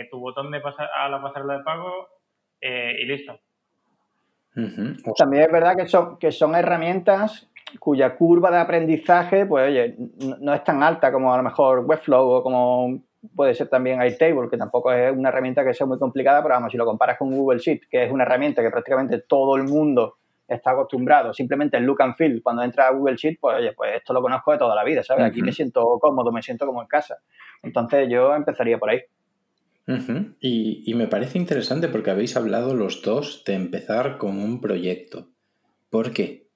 tu 0.09 0.19
botón 0.19 0.49
de 0.49 0.61
pasar 0.61 0.89
a 0.95 1.07
la 1.07 1.21
pasarela 1.21 1.59
de 1.59 1.63
pago 1.63 2.07
y 2.59 3.05
listo. 3.05 3.39
También 5.17 5.43
es 5.43 5.51
verdad 5.51 5.75
que 5.75 5.87
son, 5.87 6.17
que 6.17 6.31
son 6.31 6.55
herramientas 6.55 7.49
cuya 7.79 8.15
curva 8.15 8.51
de 8.51 8.57
aprendizaje, 8.57 9.45
pues 9.45 9.67
oye, 9.67 9.95
no, 10.39 10.53
es 10.53 10.63
tan 10.63 10.81
alta 10.81 11.11
como 11.11 11.33
a 11.33 11.37
lo 11.37 11.43
mejor 11.43 11.79
Webflow 11.85 12.29
o 12.29 12.43
como 12.43 12.99
puede 13.35 13.53
ser 13.53 13.67
también 13.67 14.01
Airtable, 14.01 14.49
que 14.49 14.57
tampoco 14.57 14.91
es 14.91 15.15
una 15.15 15.29
herramienta 15.29 15.63
que 15.63 15.73
sea 15.73 15.87
muy 15.87 15.97
complicada, 15.97 16.41
pero 16.41 16.55
vamos, 16.55 16.71
si 16.71 16.77
lo 16.77 16.85
comparas 16.85 17.17
con 17.17 17.31
Google 17.31 17.59
Sheet, 17.59 17.81
que 17.89 18.05
es 18.05 18.11
una 18.11 18.23
herramienta 18.23 18.61
que 18.61 18.69
prácticamente 18.69 19.23
todo 19.27 19.55
el 19.55 19.63
mundo 19.63 20.17
está 20.47 20.71
acostumbrado, 20.71 21.33
simplemente 21.33 21.75
el 21.77 21.83
look 21.83 22.01
and 22.03 22.15
feel, 22.15 22.41
cuando 22.43 22.61
entra 22.61 22.87
a 22.87 22.91
Google 22.91 23.15
Sheet, 23.15 23.39
pues 23.41 23.57
oye, 23.57 23.73
pues 23.73 23.95
esto 23.95 24.13
lo 24.13 24.21
conozco 24.21 24.51
de 24.51 24.59
toda 24.59 24.75
la 24.75 24.83
vida, 24.83 25.01
¿sabes? 25.01 25.25
Aquí 25.25 25.41
me 25.41 25.51
siento 25.51 25.97
cómodo, 25.99 26.31
me 26.31 26.43
siento 26.43 26.67
como 26.67 26.81
en 26.81 26.87
casa. 26.87 27.17
Entonces 27.63 28.07
yo 28.09 28.33
empezaría 28.35 28.77
por 28.77 28.91
ahí. 28.91 29.01
Y, 29.87 30.93
me 30.95 31.07
parece 31.07 31.37
interesante 31.37 31.87
porque 31.87 32.11
habéis 32.11 32.35
hablado 32.35 32.73
los 32.73 33.01
dos 33.01 33.43
de 33.45 33.53
empezar 33.53 34.17
con 34.17 34.39
un 34.39 34.59
proyecto. 34.59 35.27
¿Por 35.89 36.11
qué? 36.11 36.47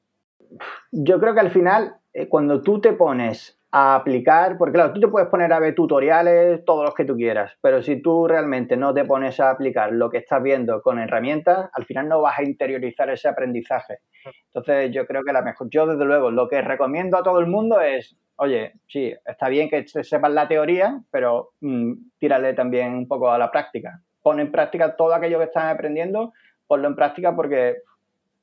Yo 0.92 1.20
creo 1.20 1.34
que 1.34 1.40
al 1.40 1.52
final, 1.52 1.96
eh, 2.14 2.28
cuando 2.28 2.62
tú 2.62 2.82
te 2.82 2.94
pones 2.94 3.60
a 3.72 3.96
aplicar, 3.96 4.58
porque 4.58 4.74
claro, 4.74 4.94
tú 4.94 5.00
te 5.00 5.08
puedes 5.08 5.30
poner 5.30 5.54
a 5.54 5.60
ver 5.60 5.76
tutoriales, 5.76 6.66
todos 6.66 6.84
los 6.84 6.96
que 6.96 7.06
tú 7.06 7.16
quieras, 7.16 7.56
pero 7.62 7.84
si 7.84 8.02
tú 8.02 8.28
realmente 8.28 8.76
no 8.76 8.96
te 8.96 9.06
pones 9.06 9.40
a 9.40 9.52
aplicar 9.52 9.92
lo 9.94 10.10
que 10.10 10.18
estás 10.18 10.42
viendo 10.42 10.82
con 10.82 10.98
herramientas, 10.98 11.70
al 11.74 11.86
final 11.86 12.10
no 12.10 12.22
vas 12.22 12.40
a 12.40 12.44
interiorizar 12.44 13.12
ese 13.12 13.28
aprendizaje. 13.28 14.00
Entonces 14.46 14.92
yo 14.92 15.06
creo 15.06 15.24
que 15.24 15.34
la 15.34 15.44
mejor, 15.44 15.68
yo 15.70 15.86
desde 15.86 16.04
luego 16.04 16.32
lo 16.32 16.48
que 16.48 16.62
recomiendo 16.62 17.18
a 17.18 17.24
todo 17.24 17.40
el 17.40 17.46
mundo 17.46 17.80
es, 17.80 18.18
oye, 18.40 18.74
sí, 18.88 19.14
está 19.26 19.50
bien 19.50 19.70
que 19.70 19.86
sepas 19.88 20.32
la 20.32 20.48
teoría, 20.48 21.00
pero 21.12 21.52
mm, 21.60 21.94
tírale 22.18 22.54
también 22.54 22.94
un 22.94 23.08
poco 23.08 23.30
a 23.30 23.38
la 23.38 23.52
práctica. 23.52 24.02
Pon 24.22 24.40
en 24.40 24.52
práctica 24.52 24.96
todo 24.96 25.14
aquello 25.14 25.40
que 25.40 25.46
estás 25.46 25.66
aprendiendo, 25.66 26.34
ponlo 26.66 26.88
en 26.88 26.96
práctica 26.96 27.36
porque 27.36 27.78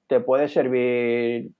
te 0.06 0.20
puede 0.20 0.48
servir 0.48 1.50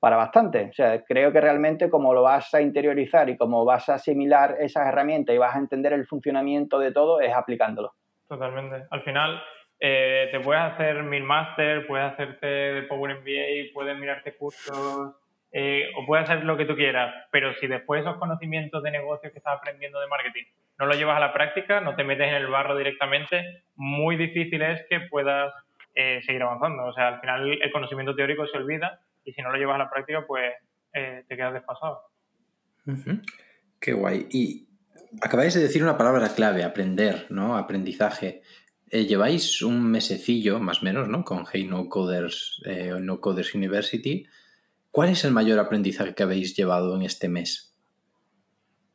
para 0.00 0.16
bastante. 0.16 0.68
O 0.70 0.72
sea, 0.72 1.04
creo 1.04 1.32
que 1.32 1.40
realmente 1.40 1.90
como 1.90 2.12
lo 2.12 2.22
vas 2.22 2.52
a 2.54 2.60
interiorizar 2.60 3.28
y 3.30 3.36
como 3.36 3.64
vas 3.64 3.88
a 3.88 3.94
asimilar 3.94 4.56
esas 4.58 4.88
herramientas 4.88 5.34
y 5.34 5.38
vas 5.38 5.54
a 5.54 5.58
entender 5.58 5.92
el 5.92 6.06
funcionamiento 6.06 6.78
de 6.78 6.92
todo 6.92 7.20
es 7.20 7.32
aplicándolo. 7.32 7.94
Totalmente. 8.28 8.86
Al 8.90 9.02
final 9.02 9.40
eh, 9.78 10.28
te 10.32 10.40
puedes 10.40 10.62
hacer 10.62 11.04
mil 11.04 11.22
máster, 11.22 11.86
puedes 11.86 12.12
hacerte 12.12 12.46
de 12.46 12.82
Power 12.82 13.20
MBA, 13.20 13.72
puedes 13.72 13.96
mirarte 13.96 14.36
cursos 14.36 15.14
eh, 15.52 15.90
o 15.96 16.06
puedes 16.06 16.28
hacer 16.28 16.44
lo 16.44 16.56
que 16.56 16.64
tú 16.64 16.76
quieras, 16.76 17.12
pero 17.32 17.52
si 17.54 17.66
después 17.66 18.02
esos 18.02 18.18
conocimientos 18.18 18.82
de 18.82 18.92
negocio 18.92 19.32
que 19.32 19.38
estás 19.38 19.58
aprendiendo 19.58 20.00
de 20.00 20.06
marketing 20.06 20.44
no 20.78 20.86
los 20.86 20.96
llevas 20.96 21.16
a 21.16 21.20
la 21.20 21.32
práctica, 21.32 21.80
no 21.80 21.94
te 21.94 22.04
metes 22.04 22.28
en 22.28 22.34
el 22.34 22.46
barro 22.46 22.76
directamente, 22.76 23.64
muy 23.74 24.16
difícil 24.16 24.62
es 24.62 24.80
que 24.88 25.00
puedas 25.00 25.52
eh, 25.94 26.22
seguir 26.24 26.42
avanzando. 26.42 26.84
O 26.84 26.92
sea, 26.94 27.08
al 27.08 27.20
final 27.20 27.58
el 27.60 27.72
conocimiento 27.72 28.14
teórico 28.14 28.46
se 28.46 28.56
olvida 28.56 29.00
y 29.24 29.32
si 29.32 29.42
no 29.42 29.50
lo 29.50 29.58
llevas 29.58 29.74
a 29.74 29.84
la 29.84 29.90
práctica, 29.90 30.24
pues 30.26 30.54
eh, 30.94 31.24
te 31.28 31.36
quedas 31.36 31.52
desfasado. 31.52 32.00
Qué 33.78 33.92
guay. 33.92 34.26
Y 34.30 34.68
acabáis 35.20 35.54
de 35.54 35.60
decir 35.60 35.82
una 35.82 35.98
palabra 35.98 36.28
clave, 36.34 36.64
aprender, 36.64 37.26
¿no? 37.28 37.56
Aprendizaje. 37.56 38.42
Lleváis 38.90 39.62
un 39.62 39.90
mesecillo, 39.90 40.60
más 40.60 40.80
o 40.80 40.84
menos, 40.84 41.08
¿no? 41.08 41.24
Con 41.24 41.44
Hey 41.52 41.64
No 41.64 41.88
Coders, 41.88 42.62
eh, 42.64 42.94
No 43.00 43.20
Coders 43.20 43.54
University. 43.54 44.26
¿Cuál 44.92 45.10
es 45.10 45.24
el 45.24 45.30
mayor 45.30 45.60
aprendizaje 45.60 46.14
que 46.14 46.24
habéis 46.24 46.56
llevado 46.56 46.96
en 46.96 47.02
este 47.02 47.28
mes? 47.28 47.70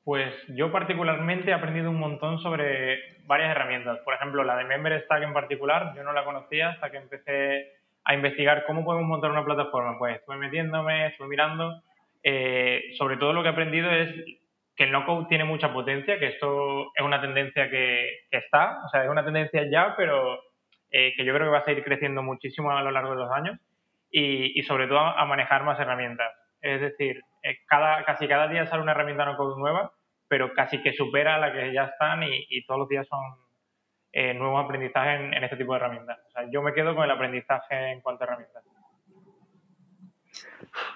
Pues 0.04 0.34
yo 0.50 0.72
particularmente 0.72 1.50
he 1.50 1.54
aprendido 1.54 1.90
un 1.90 2.00
montón 2.00 2.38
sobre 2.40 3.00
varias 3.25 3.52
herramientas. 3.52 4.00
Por 4.04 4.14
ejemplo, 4.14 4.44
la 4.44 4.58
de 4.58 4.66
Member 4.66 5.02
Stack 5.04 5.24
en 5.24 5.34
particular, 5.34 5.94
yo 5.96 6.04
no 6.04 6.12
la 6.12 6.25
conocía 6.25 6.72
hasta 6.72 6.92
que 6.92 6.98
empecé 6.98 7.72
a 8.04 8.14
investigar 8.14 8.66
cómo 8.68 8.84
podemos 8.84 9.08
montar 9.08 9.32
una 9.32 9.46
plataforma. 9.46 9.98
Pues 9.98 10.18
estuve 10.18 10.36
metiéndome, 10.36 11.08
estuve 11.08 11.30
mirando. 11.30 11.82
Eh, 12.22 12.94
sobre 12.98 13.16
todo 13.16 13.32
lo 13.32 13.42
que 13.42 13.50
he 13.50 13.52
aprendido 13.52 13.90
es 13.90 14.14
que 14.75 14.84
el 14.84 14.92
no-code 14.92 15.28
tiene 15.30 15.46
mucha 15.46 15.72
potencia, 15.72 16.20
que 16.20 16.28
esto 16.28 16.92
es 16.94 17.06
una 17.06 17.22
tendencia 17.22 17.70
que, 17.70 18.25
está, 18.29 18.81
o 18.86 18.90
sea, 18.90 19.05
es 19.05 19.10
una 19.10 19.24
tendencia 19.24 19.64
ya, 19.72 19.96
pero 19.96 20.40
eh, 20.92 21.14
que 21.16 21.24
yo 21.24 21.34
creo 21.34 21.48
que 21.48 21.53
va 21.53 21.60
a 21.60 21.66
seguir 21.66 21.86
creciendo 21.86 22.22
muchísimo 22.22 22.70
a 22.70 22.84
lo 22.84 22.92
largo 22.92 23.12
de 23.12 23.16
los 23.16 23.31
años 23.31 23.58
y, 24.18 24.62
sobre 24.64 24.88
todo 24.88 25.00
a, 25.00 25.25
manejar 25.25 25.64
más 25.64 25.80
herramientas. 25.80 26.32
Es 26.62 26.82
decir, 26.82 27.22
eh, 27.44 27.58
cada, 27.68 28.04
casi 28.06 28.28
cada 28.28 28.48
día 28.48 28.66
sale 28.66 28.82
una 28.82 28.94
herramienta 28.94 29.25
nueva, 29.58 29.92
pero 30.28 30.54
casi 30.54 30.82
que 30.82 30.94
supera 30.94 31.38
la 31.38 31.51
que 31.51 31.74
ya 31.74 31.86
están 31.86 32.24
y 32.24 32.66
todos 32.66 32.80
los 32.80 32.90
días 32.90 33.08
son 33.08 33.22
eh, 34.18 34.34
nuevos 34.34 34.64
aprendizajes 34.64 35.20
en, 35.20 35.44
este 35.44 35.58
tipo 35.58 35.74
de 35.74 35.80
herramientas. 35.80 36.18
O 36.25 36.30
sea, 36.30 36.50
yo 36.50 36.62
me 36.62 36.72
quedo 36.72 36.96
con 36.96 37.04
el 37.04 37.12
aprendizaje 37.12 37.92
en 37.92 38.00
cuanto 38.00 38.24
a 38.24 38.28
herramientas. 38.28 38.64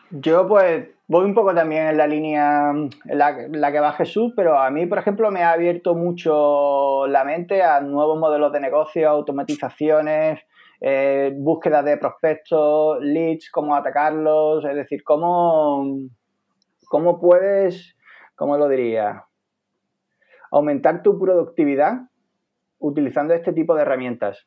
Yo 0.10 0.48
pues 0.48 0.88
voy 1.06 1.26
un 1.26 1.34
poco 1.34 1.54
también 1.54 1.88
en 1.88 1.98
la 1.98 2.08
línea 2.08 2.70
en 2.70 3.18
la, 3.18 3.72
que 3.74 3.80
va 3.82 3.92
Jesús, 3.92 4.32
pero 4.38 4.58
a 4.58 4.70
mí, 4.70 4.86
por 4.86 5.00
ejemplo, 5.00 5.32
me 5.32 5.44
ha 5.44 5.52
abierto 5.52 5.96
mucho 5.96 7.08
la 7.08 7.26
mente 7.26 7.62
a 7.62 7.82
nuevos 7.82 8.18
modelos 8.18 8.54
de 8.54 8.62
negocio, 8.62 9.10
automatizaciones, 9.10 10.40
eh, 10.82 11.34
búsqueda 11.36 11.84
de 11.84 11.98
prospectos, 11.98 13.00
leads, 13.02 13.50
cómo 13.52 13.76
atacarlos, 13.76 14.64
es 14.66 14.76
decir, 14.76 15.04
cómo, 15.04 15.98
cómo 16.88 17.20
puedes, 17.20 17.98
¿cómo 18.36 18.58
lo 18.58 18.70
diría? 18.70 19.26
Aumentar 20.52 21.04
tu 21.04 21.20
productividad 21.20 22.02
utilizando 22.80 23.34
este 23.34 23.54
tipo 23.54 23.76
de 23.76 23.82
herramientas. 23.82 24.46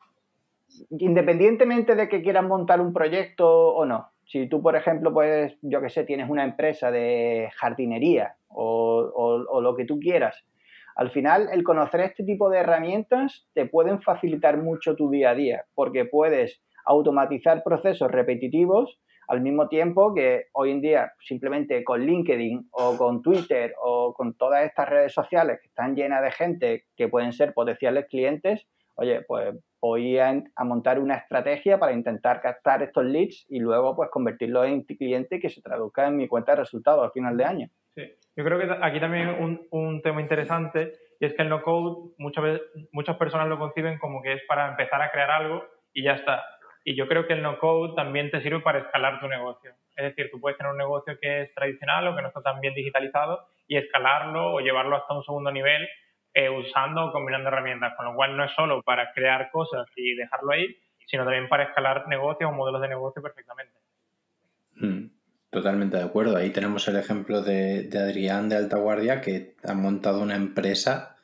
Independientemente 0.89 1.95
de 1.95 2.09
que 2.09 2.23
quieras 2.23 2.45
montar 2.45 2.81
un 2.81 2.93
proyecto 2.93 3.47
o 3.47 3.85
no. 3.85 4.09
Si 4.25 4.47
tú, 4.47 4.61
por 4.61 4.75
ejemplo, 4.75 5.13
pues, 5.13 5.55
yo 5.61 5.81
que 5.81 5.89
sé, 5.89 6.03
tienes 6.03 6.29
una 6.29 6.43
empresa 6.43 6.89
de 6.89 7.51
jardinería 7.57 8.35
o, 8.47 9.45
o 9.47 9.61
lo 9.61 9.75
que 9.75 9.85
tú 9.85 9.99
quieras, 9.99 10.43
al 10.95 11.11
final 11.11 11.49
el 11.51 11.63
conocer 11.63 12.01
este 12.01 12.23
tipo 12.23 12.49
de 12.49 12.59
herramientas 12.59 13.47
te 13.53 13.65
pueden 13.65 14.01
facilitar 14.01 14.57
mucho 14.57 14.95
tu 14.95 15.09
día 15.09 15.31
a 15.31 15.35
día, 15.35 15.65
porque 15.73 16.05
puedes 16.05 16.61
automatizar 16.85 17.63
procesos 17.63 18.11
repetitivos 18.11 18.99
al 19.27 19.41
mismo 19.41 19.67
tiempo 19.69 20.13
que 20.13 20.47
hoy 20.53 20.71
en 20.71 20.81
día 20.81 21.13
simplemente 21.25 21.83
con 21.83 22.01
LinkedIn 22.01 22.67
o 22.71 22.97
con 22.97 23.21
Twitter 23.21 23.73
o 23.81 24.13
con 24.13 24.33
todas 24.33 24.65
estas 24.65 24.89
redes 24.89 25.13
sociales 25.13 25.59
que 25.61 25.67
están 25.67 25.95
llenas 25.95 26.21
de 26.23 26.31
gente 26.31 26.85
que 26.95 27.07
pueden 27.07 27.31
ser 27.31 27.53
potenciales 27.53 28.07
clientes, 28.09 28.67
oye, 28.95 29.21
pues 29.27 29.55
voy 29.81 30.17
a, 30.17 30.43
montar 30.63 30.99
una 30.99 31.15
estrategia 31.15 31.77
para 31.77 31.93
intentar 31.93 32.41
captar 32.41 32.83
estos 32.83 33.05
leads 33.05 33.45
y 33.49 33.59
luego 33.59 33.95
pues 33.95 34.09
convertirlos 34.09 34.67
en 34.67 34.83
cliente 34.83 35.39
que 35.39 35.49
se 35.49 35.61
traduzca 35.61 36.07
en 36.07 36.17
mi 36.17 36.27
cuenta 36.27 36.53
de 36.53 36.59
resultados 36.59 37.03
al 37.03 37.11
final 37.11 37.35
de 37.37 37.43
año. 37.43 37.69
Yo 38.35 38.43
creo 38.43 38.59
que 38.59 38.67
aquí 38.81 38.99
también 38.99 39.29
un, 39.29 39.67
un 39.69 40.01
tema 40.01 40.21
interesante 40.21 40.93
y 41.19 41.25
es 41.25 41.33
que 41.35 41.43
el 41.43 41.49
no-code 41.49 42.13
muchas, 42.17 42.43
veces, 42.43 42.61
muchas 42.91 43.15
personas 43.17 43.47
lo 43.47 43.59
conciben 43.59 43.97
como 43.99 44.21
que 44.21 44.33
es 44.33 44.41
para 44.47 44.69
empezar 44.69 45.01
a 45.01 45.11
crear 45.11 45.31
algo 45.31 45.63
y 45.93 46.03
ya 46.03 46.13
está. 46.13 46.43
Y 46.83 46.95
yo 46.95 47.07
creo 47.07 47.27
que 47.27 47.33
el 47.33 47.41
no-code 47.41 47.95
también 47.95 48.29
te 48.29 48.41
sirve 48.41 48.59
para 48.59 48.79
escalar 48.79 49.19
tu 49.19 49.27
negocio. 49.27 49.71
Es 49.95 50.03
decir, 50.03 50.29
tú 50.31 50.41
puedes 50.41 50.57
tener 50.57 50.71
un 50.71 50.77
negocio 50.77 51.17
que 51.21 51.43
es 51.43 51.53
tradicional 51.53 52.07
o 52.07 52.15
que 52.15 52.21
no 52.21 52.27
está 52.27 52.41
tan 52.41 52.59
bien 52.59 52.73
digitalizado 52.73 53.47
y 53.67 53.77
escalarlo 53.77 54.53
o 54.53 54.59
llevarlo 54.59 54.97
hasta 54.97 55.13
un 55.13 55.23
segundo 55.23 55.51
nivel 55.51 55.87
eh, 56.33 56.49
usando 56.49 57.05
o 57.05 57.11
combinando 57.11 57.49
herramientas. 57.49 57.93
Con 57.95 58.07
lo 58.07 58.15
cual 58.15 58.35
no 58.35 58.43
es 58.43 58.51
solo 58.51 58.81
para 58.81 59.13
crear 59.13 59.49
cosas 59.51 59.87
y 59.95 60.15
dejarlo 60.15 60.51
ahí, 60.51 60.75
sino 61.05 61.23
también 61.23 61.47
para 61.47 61.63
escalar 61.63 62.07
negocios 62.07 62.49
o 62.49 62.53
modelos 62.53 62.81
de 62.81 62.89
negocio 62.89 63.21
perfectamente. 63.21 63.73
Hmm, 64.75 65.05
totalmente 65.53 65.95
de 65.95 66.03
acuerdo. 66.03 66.35
Ahí 66.35 66.49
tenemos 66.49 66.85
el 66.89 66.97
ejemplo 66.97 67.41
de, 67.41 67.89
Adrián 67.93 68.49
de 68.49 68.57
Altaguardia 68.57 69.21
que 69.21 69.55
ha 69.63 69.73
montado 69.73 70.21
una 70.21 70.35
empresa 70.35 71.15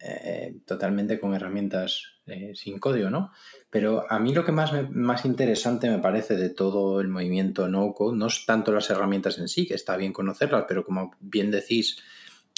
eh, 0.00 0.56
totalmente 0.66 1.18
con 1.18 1.34
herramientas 1.34 2.20
eh, 2.26 2.52
sin 2.54 2.78
código, 2.78 3.08
¿no? 3.08 3.32
Pero 3.70 4.04
a 4.10 4.18
mí 4.18 4.34
lo 4.34 4.44
que 4.44 4.52
más, 4.52 4.72
más 4.90 5.24
interesante 5.24 5.88
me 5.88 5.98
parece 5.98 6.36
de 6.36 6.50
todo 6.50 7.00
el 7.00 7.08
movimiento 7.08 7.68
no-code 7.68 8.16
no 8.16 8.26
es 8.26 8.44
tanto 8.44 8.72
las 8.72 8.90
herramientas 8.90 9.38
en 9.38 9.48
sí, 9.48 9.66
que 9.66 9.74
está 9.74 9.96
bien 9.96 10.12
conocerlas, 10.12 10.64
pero 10.68 10.84
como 10.84 11.12
bien 11.20 11.50
decís, 11.50 11.98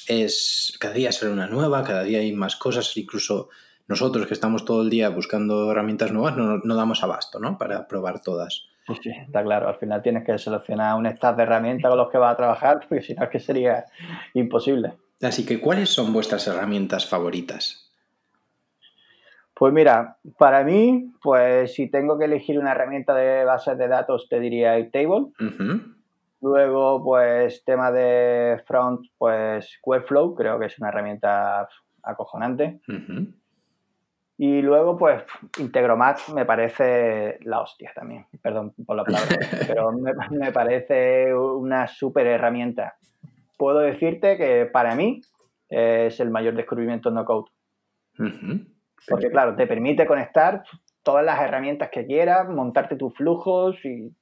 es 0.09 0.77
cada 0.81 0.95
día 0.95 1.13
sale 1.13 1.33
una 1.33 1.47
nueva, 1.47 1.85
cada 1.85 2.03
día 2.03 2.21
hay 2.21 2.33
más 2.33 2.57
cosas, 2.57 2.97
incluso 2.97 3.51
nosotros 3.87 4.27
que 4.27 4.35
estamos 4.35 4.65
todo 4.65 4.83
el 4.83 4.91
día 4.91 5.11
buscando 5.11 5.71
herramientas 5.71 6.13
nuevas 6.13 6.37
no, 6.37 6.59
no 6.59 6.75
damos 6.75 7.03
abasto, 7.03 7.39
¿no? 7.39 7.59
Para 7.59 7.87
probar 7.87 8.21
todas. 8.21 8.72
Sí, 8.87 9.11
está 9.11 9.43
claro. 9.43 9.69
Al 9.69 9.77
final 9.77 10.03
tienes 10.03 10.25
que 10.25 10.37
seleccionar 10.39 10.97
un 10.99 11.07
stack 11.07 11.37
de 11.37 11.43
herramientas 11.45 11.89
con 11.89 11.99
los 11.99 12.11
que 12.11 12.19
vas 12.19 12.35
a 12.35 12.37
trabajar, 12.37 12.81
porque 12.89 13.03
si 13.03 13.15
no 13.15 13.25
es 13.25 13.31
que 13.31 13.41
sería 13.41 13.85
imposible. 14.35 14.95
Así 15.21 15.47
que, 15.47 15.61
¿cuáles 15.61 15.91
son 15.91 16.13
vuestras 16.13 16.47
herramientas 16.49 17.09
favoritas? 17.09 17.89
Pues 19.55 19.73
mira, 19.73 20.17
para 20.39 20.65
mí, 20.65 21.13
pues 21.23 21.75
si 21.75 21.89
tengo 21.89 22.19
que 22.19 22.25
elegir 22.25 22.59
una 22.59 22.73
herramienta 22.73 23.15
de 23.15 23.45
bases 23.45 23.79
de 23.79 23.87
datos, 23.87 24.29
te 24.29 24.41
diría 24.41 24.73
Airtable. 24.73 25.29
Luego, 26.41 27.05
pues 27.05 27.65
tema 27.65 27.93
de 27.93 28.61
front, 28.67 29.07
pues 29.17 29.79
Webflow, 29.85 30.35
creo 30.35 30.59
que 30.59 30.67
es 30.67 30.79
una 30.81 30.89
herramienta 30.89 31.69
acojonante. 32.03 32.81
Y 34.45 34.61
luego, 34.61 34.99
pues, 34.99 35.23
Integromat 35.61 36.19
me 36.35 36.45
parece 36.45 37.39
la 37.43 37.61
hostia 37.61 37.93
también, 37.95 38.27
perdón 38.43 38.75
por 38.85 38.97
la 38.97 39.05
palabra, 39.05 39.29
pero 39.69 39.93
me, 39.93 40.51
parece 40.51 41.33
una 41.33 41.87
súper 41.87 42.27
herramienta. 42.27 42.97
Puedo 43.57 43.79
decirte 43.79 44.37
que 44.37 44.67
para 44.67 44.97
mí 44.97 45.21
es 45.69 46.19
el 46.19 46.31
mayor 46.31 46.57
descubrimiento 46.57 47.13
no 47.13 47.25
code. 47.25 47.53
Porque, 49.09 49.31
claro, 49.31 49.55
te 49.55 49.69
permite 49.69 50.09
conectar 50.09 50.65
todas 51.05 51.25
las 51.25 51.41
herramientas 51.41 51.91
que 51.91 52.05
quieras, 52.05 52.49
montarte 52.49 52.97
tus 52.97 53.15
flujos 53.15 53.77
y 53.85 54.13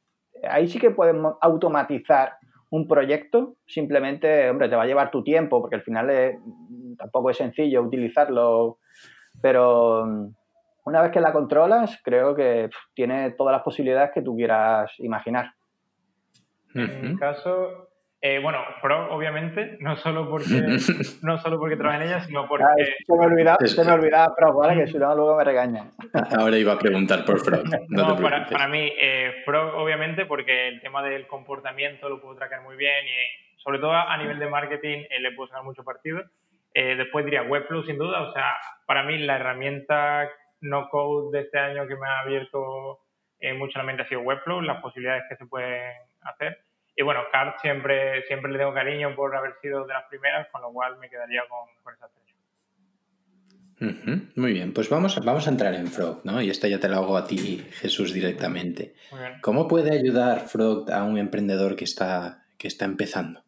ahí 0.47 0.69
sí 0.69 0.79
que 0.79 0.91
puedes 0.91 1.17
automatizar 1.41 2.35
un 2.69 2.87
proyecto. 2.87 3.57
Simplemente, 3.67 4.51
hombre, 4.51 4.69
te 4.69 4.77
va 4.77 4.83
a 4.83 4.87
llevar 4.87 5.11
tu 5.11 5.25
tiempo 5.25 5.63
porque 5.63 5.77
al 5.77 5.83
final 5.83 6.39
tampoco 6.99 7.31
es 7.31 7.39
sencillo 7.39 7.81
utilizarlo 7.81 8.80
pero 9.41 10.07
mm, 10.07 10.35
una 10.85 11.03
vez 11.03 11.13
que 11.13 11.21
la 11.21 11.33
controlas, 11.33 12.01
creo 12.03 12.35
que 12.35 12.71
tiene 12.95 13.33
todas 13.33 13.53
las 13.53 13.63
posibilidades 13.63 14.11
que 14.13 14.23
tú 14.23 14.37
quieras 14.37 14.93
imaginar. 14.99 15.53
En 16.75 17.13
mi 17.13 17.17
caso, 17.17 17.91
eh, 18.23 18.39
bueno, 18.39 18.59
Frog, 18.83 19.11
obviamente, 19.13 19.79
no 19.81 19.97
solo 19.97 20.29
porque 20.29 20.47
no 21.23 21.39
solo 21.39 21.59
porque 21.59 21.77
trabaja 21.77 22.03
en 22.03 22.09
ella, 22.09 22.21
sino 22.21 22.47
porque. 22.47 22.65
se 23.07 23.15
me 23.15 23.27
olvidaba, 23.27 23.59
se 23.67 23.85
me 23.85 23.93
olvidaba 23.93 24.35
Frog, 24.37 24.57
¿vale? 24.57 24.85
Que 24.85 24.91
si 24.91 24.99
no, 24.99 25.15
luego 25.15 25.37
me 25.37 25.45
regañan. 25.45 25.91
Ahora 26.39 26.59
iba 26.59 26.75
a 26.75 26.79
preguntar 26.79 27.25
por 27.25 27.41
Frog. 27.41 27.65
No, 27.89 28.17
para, 28.17 28.47
para, 28.47 28.69
mí, 28.69 28.93
eh, 29.01 29.43
Frog, 29.45 29.75
obviamente, 29.75 30.27
porque 30.27 30.69
el 30.69 30.81
tema 30.83 31.03
del 31.03 31.27
comportamiento 31.27 32.09
lo 32.09 32.21
puedo 32.21 32.37
tracar 32.37 32.63
muy 32.63 32.77
bien 32.77 33.07
y, 33.07 33.61
sobre 33.63 33.79
todo 33.79 33.93
a 33.93 34.17
nivel 34.19 34.39
de 34.39 34.49
marketing, 34.49 34.99
eh, 35.09 35.21
le 35.21 35.33
puedo 35.33 35.49
sacar 35.49 35.65
mucho 35.65 35.83
partido. 35.83 36.23
Eh, 36.75 36.97
después 36.97 37.25
diría 37.25 37.43
Webflow, 37.43 37.85
sin 37.85 37.99
duda. 37.99 38.23
O 38.23 38.33
sea, 38.33 38.57
para 38.87 39.03
mí 39.03 39.19
la 39.19 39.37
herramienta 39.37 40.31
no 40.61 40.89
code 40.89 41.37
de 41.37 41.45
este 41.45 41.59
año 41.59 41.87
que 41.87 41.97
me 41.97 42.07
ha 42.07 42.21
abierto 42.21 43.01
eh, 43.41 43.55
mucho 43.55 43.79
la 43.79 43.85
mente 43.85 44.03
ha 44.03 44.09
sido 44.09 44.21
Webflow, 44.21 44.61
las 44.61 44.83
posibilidades 44.83 45.25
que 45.29 45.37
se 45.37 45.47
pueden 45.47 45.95
hacer. 46.23 46.59
Y 46.95 47.03
bueno, 47.03 47.21
Card 47.33 47.55
siempre, 47.63 48.23
siempre 48.27 48.53
le 48.53 48.59
tengo 48.59 48.75
cariño 48.75 49.15
por 49.15 49.35
haber 49.35 49.55
sido 49.63 49.87
de 49.87 49.95
las 49.95 50.05
primeras, 50.05 50.49
con 50.53 50.61
lo 50.61 50.71
cual 50.71 50.99
me 50.99 51.09
quedaría 51.09 51.43
con, 51.49 51.67
con 51.83 51.95
esa 51.95 52.09
Muy 54.37 54.53
bien, 54.53 54.75
pues 54.75 54.91
vamos, 54.91 55.19
vamos 55.25 55.47
a 55.47 55.51
entrar 55.51 55.73
en 55.75 55.87
Frog, 55.87 56.21
¿no? 56.25 56.43
Y 56.43 56.51
esta 56.51 56.69
ya 56.69 56.79
te 56.79 56.89
la 56.89 56.97
hago 56.97 57.17
a 57.17 57.27
ti, 57.27 57.67
Jesús, 57.73 58.13
directamente. 58.13 58.95
¿Cómo 59.41 59.67
puede 59.67 59.97
ayudar 59.97 60.41
Frog 60.41 60.91
a 60.93 61.05
un 61.05 61.17
emprendedor 61.17 61.77
que 61.77 61.85
está, 61.85 62.45
que 62.59 62.69
está 62.69 62.85
empezando? 62.85 63.43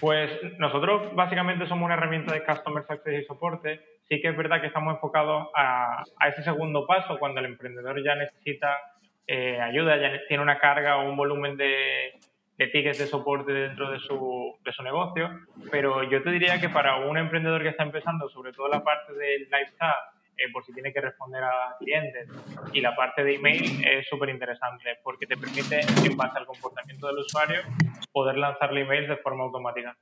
Pues 0.00 0.30
nosotros 0.58 1.14
básicamente 1.14 1.66
somos 1.66 1.86
una 1.86 1.94
herramienta 1.94 2.34
de 2.34 2.44
Customer 2.44 2.84
Success 2.86 3.22
y 3.22 3.24
soporte. 3.24 3.80
Sí 4.08 4.20
que 4.20 4.28
es 4.28 4.36
verdad 4.36 4.60
que 4.60 4.68
estamos 4.68 4.94
enfocados 4.94 5.48
a, 5.54 6.04
ese 6.28 6.42
segundo 6.42 6.86
paso, 6.86 7.18
cuando 7.18 7.40
el 7.40 7.46
emprendedor 7.46 8.02
ya 8.04 8.14
necesita 8.14 8.78
eh, 9.26 9.60
ayuda, 9.60 9.96
ya 9.96 10.20
tiene 10.28 10.42
una 10.42 10.58
carga 10.58 10.98
o 10.98 11.08
un 11.08 11.16
volumen 11.16 11.56
de, 11.56 12.18
tickets 12.56 12.98
de 12.98 13.06
soporte 13.06 13.52
dentro 13.52 13.90
de 13.90 13.98
su, 13.98 14.56
de 14.64 14.72
su 14.72 14.82
negocio. 14.82 15.30
Pero 15.70 16.02
yo 16.02 16.22
te 16.22 16.30
diría 16.30 16.60
que 16.60 16.68
para 16.68 16.96
un 16.96 17.16
emprendedor 17.16 17.62
que 17.62 17.70
está 17.70 17.82
empezando, 17.82 18.28
sobre 18.28 18.52
todo 18.52 18.68
la 18.68 18.84
parte 18.84 19.12
del 19.14 19.48
lifestyle, 19.50 20.14
eh, 20.36 20.50
por 20.52 20.64
si 20.64 20.72
tiene 20.72 20.92
que 20.92 21.00
responder 21.00 21.44
a 21.44 21.76
clientes. 21.78 22.28
Y 22.72 22.80
la 22.80 22.96
parte 22.96 23.22
de 23.22 23.36
email 23.36 23.84
es 23.84 24.06
súper 24.08 24.30
interesante 24.30 24.98
porque 25.02 25.26
te 25.26 25.36
permite, 25.36 25.80
en 25.80 26.16
base 26.16 26.38
al 26.38 26.46
comportamiento 26.46 27.06
del 27.06 27.18
usuario, 27.18 27.60
poder 28.14 28.38
lanzarle 28.38 28.82
emails 28.82 29.08
de 29.08 29.16
forma 29.18 29.44
automática. 29.44 29.98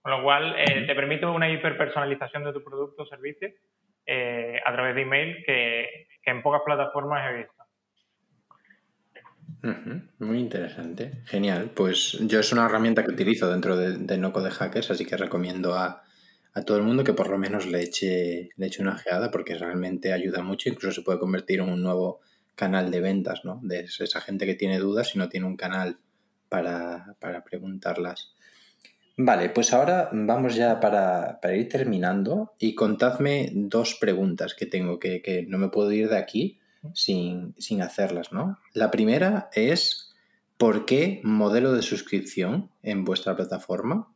Con 0.00 0.12
lo 0.12 0.22
cual, 0.24 0.56
eh, 0.58 0.86
te 0.86 0.94
permite 0.94 1.26
una 1.26 1.48
hiperpersonalización 1.48 2.44
de 2.44 2.52
tu 2.52 2.64
producto 2.64 3.02
o 3.02 3.06
servicio 3.06 3.50
eh, 4.06 4.58
a 4.64 4.72
través 4.72 4.96
de 4.96 5.02
email 5.02 5.44
que, 5.46 6.08
en 6.24 6.42
pocas 6.42 6.62
plataformas 6.64 7.30
he 7.30 7.36
visto. 7.36 7.62
Muy 10.18 10.38
interesante, 10.40 11.22
genial. 11.26 11.70
Pues 11.76 12.18
yo 12.26 12.40
es 12.40 12.52
una 12.52 12.66
herramienta 12.66 13.04
que 13.04 13.12
utilizo 13.12 13.48
dentro 13.48 13.76
de, 13.76 13.98
de 13.98 14.18
Noco 14.18 14.42
de 14.42 14.50
Hackers, 14.50 14.90
así 14.90 15.06
que 15.06 15.16
recomiendo 15.16 15.74
a, 15.74 16.02
a 16.54 16.62
todo 16.62 16.78
el 16.78 16.82
mundo 16.82 17.04
que 17.04 17.12
por 17.12 17.28
lo 17.28 17.38
menos 17.38 17.66
le 17.66 17.82
eche, 17.82 18.48
le 18.56 18.66
eche 18.66 18.82
una 18.82 18.94
ojeada 18.94 19.30
porque 19.30 19.56
realmente 19.56 20.12
ayuda 20.12 20.42
mucho, 20.42 20.68
incluso 20.68 21.00
se 21.00 21.02
puede 21.02 21.20
convertir 21.20 21.60
en 21.60 21.68
un 21.68 21.82
nuevo 21.82 22.20
canal 22.54 22.90
de 22.90 23.00
ventas, 23.00 23.44
¿no? 23.44 23.60
De 23.62 23.80
esa 23.80 24.20
gente 24.20 24.46
que 24.46 24.54
tiene 24.54 24.78
dudas 24.78 25.14
y 25.14 25.18
no 25.18 25.28
tiene 25.28 25.46
un 25.46 25.56
canal 25.56 25.98
para, 26.52 27.44
preguntarlas. 27.44 28.34
Vale, 29.16 29.48
pues 29.50 29.72
ahora 29.72 30.10
vamos 30.12 30.54
ya 30.54 30.80
para, 30.80 31.38
ir 31.56 31.68
terminando 31.68 32.52
y 32.58 32.74
contadme 32.74 33.50
dos 33.52 33.94
preguntas 33.94 34.54
que 34.54 34.66
tengo, 34.66 34.98
que, 34.98 35.22
que 35.22 35.44
no 35.46 35.58
me 35.58 35.68
puedo 35.68 35.90
ir 35.92 36.08
de 36.10 36.18
aquí 36.18 36.60
sin, 36.94 37.54
sin 37.58 37.80
hacerlas, 37.80 38.32
¿no? 38.32 38.58
La 38.74 38.90
primera 38.90 39.48
es, 39.54 40.14
¿por 40.58 40.84
qué 40.84 41.20
modelo 41.24 41.72
de 41.72 41.82
suscripción 41.82 42.70
en 42.82 43.04
vuestra 43.04 43.34
plataforma? 43.34 44.08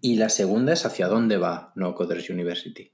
Y 0.00 0.16
la 0.16 0.28
segunda 0.28 0.72
es 0.72 0.86
hacia 0.86 1.08
dónde 1.08 1.38
va 1.38 1.72
No 1.74 1.94
Coders 1.94 2.30
University. 2.30 2.92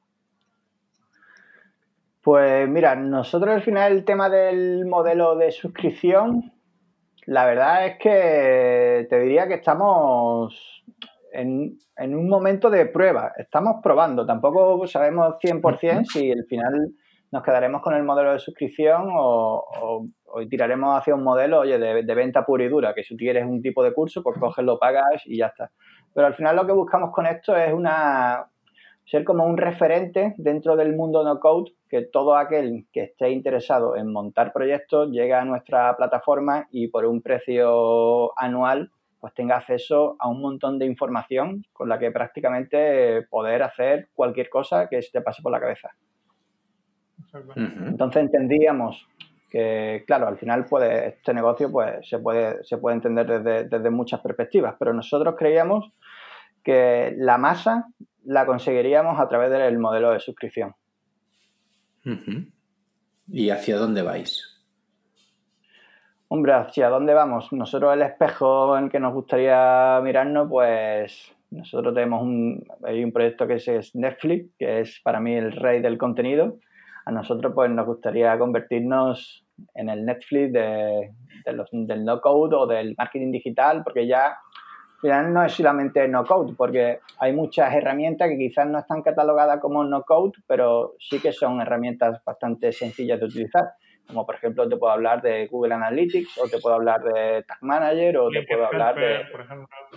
Pues 2.23 2.69
mira, 2.69 2.95
nosotros 2.95 3.55
al 3.55 3.63
final 3.63 3.93
el 3.93 4.05
tema 4.05 4.29
del 4.29 4.85
modelo 4.87 5.37
de 5.37 5.53
suscripción, 5.53 6.53
la 7.27 7.47
verdad 7.47 7.87
es 7.87 7.99
que 7.99 9.07
te 9.09 9.21
diría 9.21 9.47
que 9.47 9.55
estamos 9.55 10.83
en, 11.33 11.79
un 11.97 12.29
momento 12.29 12.71
de 12.71 12.87
prueba, 12.87 13.33
estamos 13.37 13.77
probando, 13.83 14.27
tampoco 14.27 14.87
sabemos 14.87 15.35
100% 15.43 16.05
si 16.07 16.33
al 16.33 16.45
final 16.47 16.93
nos 17.31 17.43
quedaremos 17.43 17.83
con 17.83 17.95
el 17.95 18.03
modelo 18.03 18.33
de 18.33 18.39
suscripción 18.39 19.09
o, 19.13 20.07
tiraremos 20.49 20.99
hacia 20.99 21.15
un 21.15 21.25
modelo 21.25 21.61
oye, 21.61 21.79
de, 21.79 22.03
de, 22.03 22.15
venta 22.15 22.45
pura 22.45 22.65
y 22.65 22.69
dura, 22.69 22.95
que 22.95 23.03
si 23.03 23.15
tú 23.15 23.19
quieres 23.19 23.45
un 23.45 23.63
tipo 23.63 23.83
de 23.83 23.93
curso, 23.93 24.23
pues 24.23 24.39
coges, 24.39 24.65
lo 24.65 24.79
pagas 24.79 25.23
y 25.27 25.39
ya 25.39 25.47
está. 25.47 25.71
Pero 26.15 26.27
al 26.27 26.35
final 26.35 26.57
lo 26.57 26.67
que 26.67 26.73
buscamos 26.73 27.11
con 27.13 27.27
esto 27.27 27.57
es 27.57 27.73
una 27.73 28.50
ser 29.11 29.25
como 29.25 29.45
un 29.45 29.57
referente 29.57 30.35
dentro 30.39 30.77
del 30.77 30.95
mundo 30.95 31.25
no 31.25 31.41
code, 31.41 31.73
que 31.89 32.03
todo 32.03 32.37
aquel 32.37 32.87
que 32.93 33.03
esté 33.03 33.31
interesado 33.31 33.97
en 33.97 34.13
montar 34.13 34.53
proyectos 34.53 35.11
llegue 35.11 35.35
a 35.35 35.45
nuestra 35.45 35.97
plataforma 35.97 36.69
y 36.71 36.87
por 36.87 37.05
un 37.05 37.21
precio 37.21 38.39
anual 38.39 38.93
pues 39.19 39.35
tenga 39.35 39.57
acceso 39.57 40.15
a 40.21 40.29
un 40.29 40.41
montón 40.41 40.79
de 40.79 40.87
información 40.87 41.65
con 41.73 41.89
la 41.89 41.99
que 41.99 42.13
prácticamente 42.13 43.23
poder 43.29 43.65
hacer 43.65 44.09
cualquier 44.15 44.49
cosa 44.49 44.89
que 44.89 45.03
se 45.03 45.11
te 45.11 45.21
pase 45.21 45.43
por 45.43 45.51
la 45.51 45.61
cabeza. 45.61 45.91
Entonces 47.57 48.23
entendíamos 48.23 49.07
que, 49.51 50.05
claro, 50.07 50.29
al 50.29 50.39
final 50.39 50.67
puede, 50.67 51.09
este 51.09 51.35
negocio 51.35 51.71
pues, 51.71 52.09
se, 52.09 52.21
puede, 52.21 52.63
se 52.63 52.79
puede 52.79 52.95
entender 52.95 53.27
desde, 53.27 53.69
desde 53.69 53.91
muchas 53.91 54.21
perspectivas, 54.21 54.77
pero 54.79 54.95
nosotros 54.95 55.35
creíamos 55.37 55.91
que 56.63 57.13
la 57.19 57.37
masa 57.37 57.89
la 58.25 58.47
conseguiríamos 58.47 59.19
a 59.19 59.29
través 59.29 59.51
del 59.51 59.79
modelo 59.79 60.11
de 60.13 60.21
suscripción. 60.21 60.75
¿Y 63.29 63.51
hacia 63.51 63.77
dónde 63.77 64.03
vais? 64.03 64.47
Hombre, 66.29 66.53
¿hacia 66.53 66.89
dónde 66.89 67.13
vamos? 67.13 67.53
Nosotros 67.53 67.93
el 67.93 68.03
espejo 68.03 68.79
en 68.79 68.89
que 68.89 69.01
nos 69.01 69.13
gustaría 69.13 70.01
mirarnos, 70.03 70.49
pues 70.49 71.35
nosotros 71.51 71.93
tenemos 71.93 72.23
un, 72.23 72.65
hay 72.85 73.03
un 73.03 73.13
proyecto 73.13 73.47
que 73.47 73.55
es 73.57 73.95
Netflix, 73.95 74.51
que 74.59 74.81
es 74.81 75.01
para 75.03 75.19
mí 75.19 75.35
el 75.35 75.53
rey 75.53 75.81
del 75.81 75.99
contenido. 75.99 76.59
A 77.05 77.11
nosotros 77.11 77.53
pues 77.55 77.71
nos 77.71 77.87
gustaría 77.87 78.39
convertirnos 78.39 79.45
en 79.75 79.89
el 79.89 80.05
Netflix 80.05 80.53
de, 80.53 81.11
los, 81.53 81.69
del 81.73 82.05
no 82.05 82.21
code 82.21 82.55
o 82.57 82.67
del 82.67 82.95
marketing 82.97 83.33
digital, 83.33 83.83
porque 83.83 84.07
ya 84.07 84.37
final 85.01 85.33
no 85.33 85.45
es 85.45 85.53
solamente 85.53 86.07
no 86.09 86.25
code, 86.25 86.55
porque 86.57 87.01
hay 87.19 87.33
muchas 87.33 87.75
herramientas 87.75 88.29
que 88.29 88.39
quizás 88.39 88.67
no 88.67 88.79
están 88.79 89.03
catalogadas 89.03 89.61
como 89.61 89.85
no 89.85 90.03
code, 90.03 90.33
pero 90.47 90.95
sí 90.99 91.19
que 91.21 91.33
son 91.33 91.61
herramientas 91.61 92.23
bastante 92.25 92.73
sencillas 92.73 93.21
de 93.21 93.27
utilizar. 93.27 93.73
Como 94.07 94.27
por 94.27 94.35
ejemplo 94.35 94.69
te 94.69 94.77
puedo 94.77 94.93
hablar 94.93 95.23
de 95.23 95.47
Google 95.47 95.75
Analytics, 95.75 96.39
o 96.39 96.49
te 96.49 96.59
puedo 96.59 96.75
hablar 96.75 97.03
de 97.03 97.45
Tag 97.45 97.59
Manager, 97.63 98.19
o 98.19 98.31
te 98.31 98.43
puedo 98.43 98.67
hablar 98.67 98.97
de, 98.97 99.25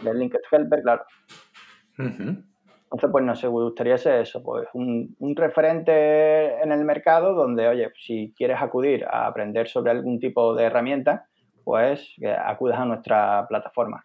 de 0.02 0.14
Linked 0.14 0.42
Helper, 0.52 0.82
claro. 0.82 1.04
Entonces, 1.98 3.10
pues 3.12 3.26
no 3.26 3.36
sé, 3.36 3.48
gustaría 3.48 3.98
ser 3.98 4.22
eso, 4.22 4.44
pues 4.44 4.68
un, 4.74 5.16
un, 5.18 5.36
referente 5.36 6.62
en 6.62 6.72
el 6.72 6.86
mercado 6.86 7.34
donde, 7.34 7.68
oye, 7.68 7.92
si 7.98 8.36
quieres 8.38 8.62
acudir 8.62 9.04
a 9.06 9.26
aprender 9.26 9.68
sobre 9.68 9.90
algún 9.90 10.20
tipo 10.20 10.54
de 10.54 10.66
herramienta, 10.66 11.26
pues 11.64 12.14
que 12.20 12.32
acudas 12.32 12.80
a 12.80 12.86
nuestra 12.86 13.48
plataforma. 13.48 14.04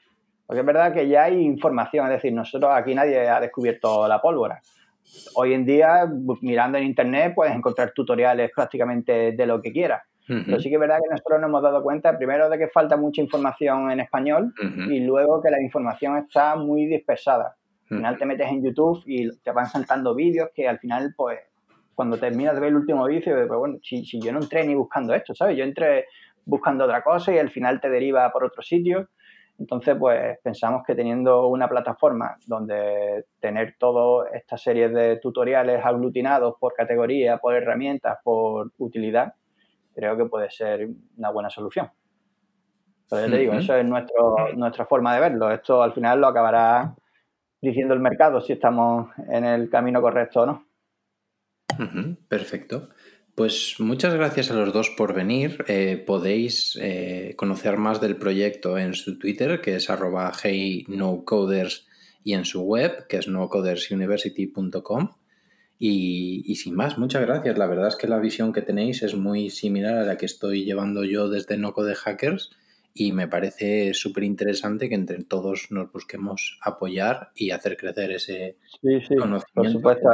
Porque 0.48 0.60
es 0.60 0.66
verdad 0.66 0.94
que 0.94 1.06
ya 1.06 1.24
hay 1.24 1.42
información, 1.42 2.06
es 2.06 2.12
decir, 2.12 2.32
nosotros 2.32 2.72
aquí 2.74 2.94
nadie 2.94 3.28
ha 3.28 3.38
descubierto 3.38 4.08
la 4.08 4.18
pólvora. 4.18 4.62
Hoy 5.34 5.52
en 5.52 5.66
día, 5.66 6.10
mirando 6.40 6.78
en 6.78 6.84
internet, 6.84 7.34
puedes 7.34 7.54
encontrar 7.54 7.92
tutoriales 7.92 8.50
prácticamente 8.54 9.32
de 9.32 9.46
lo 9.46 9.60
que 9.60 9.72
quieras. 9.72 10.02
Pero 10.26 10.58
sí 10.58 10.70
que 10.70 10.76
es 10.76 10.80
verdad 10.80 11.00
que 11.02 11.10
nosotros 11.10 11.40
nos 11.40 11.48
hemos 11.48 11.62
dado 11.62 11.82
cuenta, 11.82 12.16
primero, 12.16 12.48
de 12.48 12.56
que 12.56 12.68
falta 12.68 12.96
mucha 12.96 13.20
información 13.20 13.90
en 13.90 14.00
español 14.00 14.54
y 14.90 15.00
luego 15.00 15.42
que 15.42 15.50
la 15.50 15.60
información 15.60 16.16
está 16.16 16.56
muy 16.56 16.86
dispersada. 16.86 17.56
Al 17.90 17.96
final 17.98 18.18
te 18.18 18.24
metes 18.24 18.48
en 18.48 18.64
YouTube 18.64 19.02
y 19.04 19.28
te 19.40 19.52
van 19.52 19.66
saltando 19.66 20.14
vídeos 20.14 20.48
que 20.54 20.66
al 20.66 20.78
final, 20.78 21.12
pues, 21.14 21.40
cuando 21.94 22.16
terminas 22.16 22.54
de 22.54 22.60
ver 22.60 22.70
el 22.70 22.76
último 22.76 23.04
vídeo, 23.04 23.46
pues 23.46 23.58
bueno, 23.58 23.78
si, 23.82 24.02
si 24.06 24.18
yo 24.18 24.32
no 24.32 24.40
entré 24.40 24.66
ni 24.66 24.74
buscando 24.74 25.12
esto, 25.14 25.34
¿sabes? 25.34 25.58
Yo 25.58 25.64
entré 25.64 26.06
buscando 26.46 26.84
otra 26.84 27.02
cosa 27.02 27.34
y 27.34 27.38
al 27.38 27.50
final 27.50 27.82
te 27.82 27.90
deriva 27.90 28.30
por 28.32 28.44
otro 28.44 28.62
sitio. 28.62 29.08
Entonces, 29.58 29.96
pues 29.98 30.38
pensamos 30.42 30.82
que 30.86 30.94
teniendo 30.94 31.48
una 31.48 31.68
plataforma 31.68 32.36
donde 32.46 33.24
tener 33.40 33.74
toda 33.76 34.28
esta 34.30 34.56
serie 34.56 34.88
de 34.88 35.16
tutoriales 35.16 35.84
aglutinados 35.84 36.54
por 36.60 36.74
categoría, 36.74 37.38
por 37.38 37.54
herramientas, 37.54 38.18
por 38.22 38.70
utilidad, 38.78 39.34
creo 39.94 40.16
que 40.16 40.26
puede 40.26 40.48
ser 40.48 40.88
una 41.16 41.30
buena 41.30 41.50
solución. 41.50 41.90
Pero 43.10 43.26
ya 43.26 43.32
te 43.32 43.38
digo, 43.38 43.54
eso 43.54 43.74
es 43.74 43.84
nuestro, 43.84 44.52
nuestra 44.54 44.86
forma 44.86 45.14
de 45.14 45.20
verlo. 45.20 45.50
Esto 45.50 45.82
al 45.82 45.92
final 45.92 46.20
lo 46.20 46.28
acabará 46.28 46.94
diciendo 47.60 47.94
el 47.94 48.00
mercado 48.00 48.40
si 48.40 48.52
estamos 48.52 49.10
en 49.28 49.44
el 49.44 49.68
camino 49.70 50.00
correcto 50.00 50.42
o 50.42 50.46
no. 50.46 50.64
Perfecto. 52.28 52.90
Pues 53.38 53.76
muchas 53.78 54.14
gracias 54.14 54.50
a 54.50 54.54
los 54.54 54.72
dos 54.72 54.90
por 54.90 55.14
venir. 55.14 55.64
Eh, 55.68 56.02
podéis 56.04 56.76
eh, 56.82 57.34
conocer 57.36 57.76
más 57.76 58.00
del 58.00 58.16
proyecto 58.16 58.76
en 58.76 58.94
su 58.94 59.16
Twitter, 59.16 59.60
que 59.60 59.76
es 59.76 59.88
arroba 59.90 60.32
heynocoders, 60.42 61.86
y 62.24 62.32
en 62.32 62.44
su 62.44 62.62
web, 62.62 63.06
que 63.06 63.18
es 63.18 63.28
nocodersuniversity.com. 63.28 65.10
Y, 65.78 66.42
y, 66.46 66.56
sin 66.56 66.74
más, 66.74 66.98
muchas 66.98 67.22
gracias. 67.22 67.56
La 67.56 67.68
verdad 67.68 67.86
es 67.86 67.94
que 67.94 68.08
la 68.08 68.18
visión 68.18 68.52
que 68.52 68.60
tenéis 68.60 69.04
es 69.04 69.14
muy 69.14 69.50
similar 69.50 69.98
a 69.98 70.02
la 70.02 70.16
que 70.16 70.26
estoy 70.26 70.64
llevando 70.64 71.04
yo 71.04 71.28
desde 71.28 71.56
Nocode 71.58 71.94
Hackers 71.94 72.50
y 72.92 73.12
me 73.12 73.28
parece 73.28 73.94
súper 73.94 74.24
interesante 74.24 74.88
que 74.88 74.96
entre 74.96 75.22
todos 75.22 75.68
nos 75.70 75.92
busquemos 75.92 76.58
apoyar 76.60 77.30
y 77.36 77.52
hacer 77.52 77.76
crecer 77.76 78.10
ese 78.10 78.56
conocimiento 78.82 79.52
por 79.54 79.70
supuesto. 79.70 80.08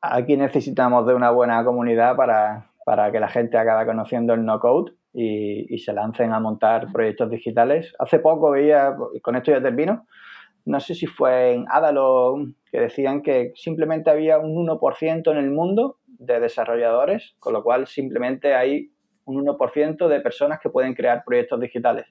Aquí 0.00 0.36
necesitamos 0.36 1.06
de 1.06 1.14
una 1.14 1.30
buena 1.30 1.64
comunidad 1.64 2.14
para, 2.14 3.10
que 3.10 3.20
la 3.20 3.28
gente 3.28 3.58
acabe 3.58 3.84
conociendo 3.84 4.34
el 4.34 4.44
no-code 4.44 4.92
y, 5.12 5.78
se 5.78 5.92
lancen 5.92 6.32
a 6.32 6.40
montar 6.40 6.92
proyectos 6.92 7.30
digitales. 7.30 7.92
Hace 7.98 8.20
poco 8.20 8.50
veía, 8.50 8.96
y 9.14 9.20
con 9.20 9.34
esto 9.34 9.50
ya 9.50 9.60
termino, 9.60 10.06
no 10.66 10.80
sé 10.80 10.94
si 10.94 11.06
fue 11.06 11.54
en 11.54 11.64
Adalo, 11.68 12.36
que 12.70 12.80
decían 12.80 13.22
que 13.22 13.52
simplemente 13.54 14.10
había 14.10 14.38
un 14.38 14.54
1% 14.66 15.30
en 15.30 15.36
el 15.36 15.50
mundo 15.50 15.98
de 16.06 16.40
desarrolladores, 16.40 17.34
con 17.38 17.52
lo 17.52 17.62
cual 17.62 17.86
simplemente 17.86 18.54
hay 18.54 18.90
un 19.24 19.44
1% 19.44 20.08
de 20.08 20.20
personas 20.20 20.60
que 20.60 20.70
pueden 20.70 20.94
crear 20.94 21.24
proyectos 21.24 21.60
digitales. 21.60 22.06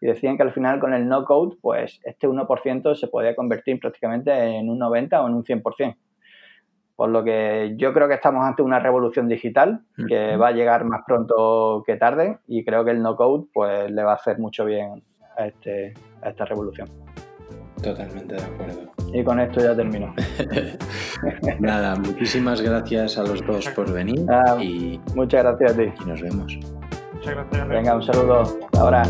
Y 0.00 0.06
decían 0.06 0.36
que 0.36 0.44
al 0.44 0.52
final 0.52 0.78
con 0.78 0.94
el 0.94 1.08
no-code, 1.08 1.56
pues 1.60 2.00
este 2.04 2.28
1% 2.28 2.94
se 2.94 3.08
podía 3.08 3.34
convertir 3.34 3.80
prácticamente 3.80 4.32
en 4.32 4.68
un 4.68 4.78
90 4.78 5.20
o 5.22 5.28
en 5.28 5.34
un 5.34 5.44
100%. 5.44 5.96
Por 6.96 7.08
lo 7.08 7.24
que 7.24 7.74
yo 7.76 7.92
creo 7.92 8.08
que 8.08 8.14
estamos 8.14 8.44
ante 8.44 8.62
una 8.62 8.78
revolución 8.78 9.28
digital 9.28 9.80
que 10.08 10.36
va 10.36 10.48
a 10.48 10.52
llegar 10.52 10.84
más 10.84 11.02
pronto 11.06 11.82
que 11.86 11.96
tarde 11.96 12.38
y 12.46 12.64
creo 12.64 12.84
que 12.84 12.90
el 12.90 13.02
no-code 13.02 13.46
pues 13.52 13.90
le 13.90 14.02
va 14.04 14.12
a 14.12 14.16
hacer 14.16 14.38
mucho 14.38 14.64
bien 14.64 15.02
a, 15.36 15.46
este, 15.46 15.94
a 16.22 16.30
esta 16.30 16.44
revolución. 16.44 16.88
Totalmente 17.82 18.34
de 18.34 18.42
acuerdo. 18.42 18.92
Y 19.12 19.24
con 19.24 19.40
esto 19.40 19.60
ya 19.60 19.74
termino. 19.74 20.14
Nada, 21.58 21.96
muchísimas 21.96 22.60
gracias 22.60 23.18
a 23.18 23.24
los 23.24 23.44
dos 23.44 23.68
por 23.70 23.92
venir. 23.92 24.24
y, 24.60 25.00
muchas 25.14 25.42
gracias 25.42 25.72
a 25.72 25.76
ti. 25.76 25.92
Y 26.00 26.08
nos 26.08 26.22
vemos. 26.22 26.58
Muchas 27.14 27.34
gracias. 27.34 27.68
Venga, 27.68 27.96
un 27.96 28.02
saludo. 28.02 28.42
Hasta 28.42 28.80
ahora. 28.80 29.02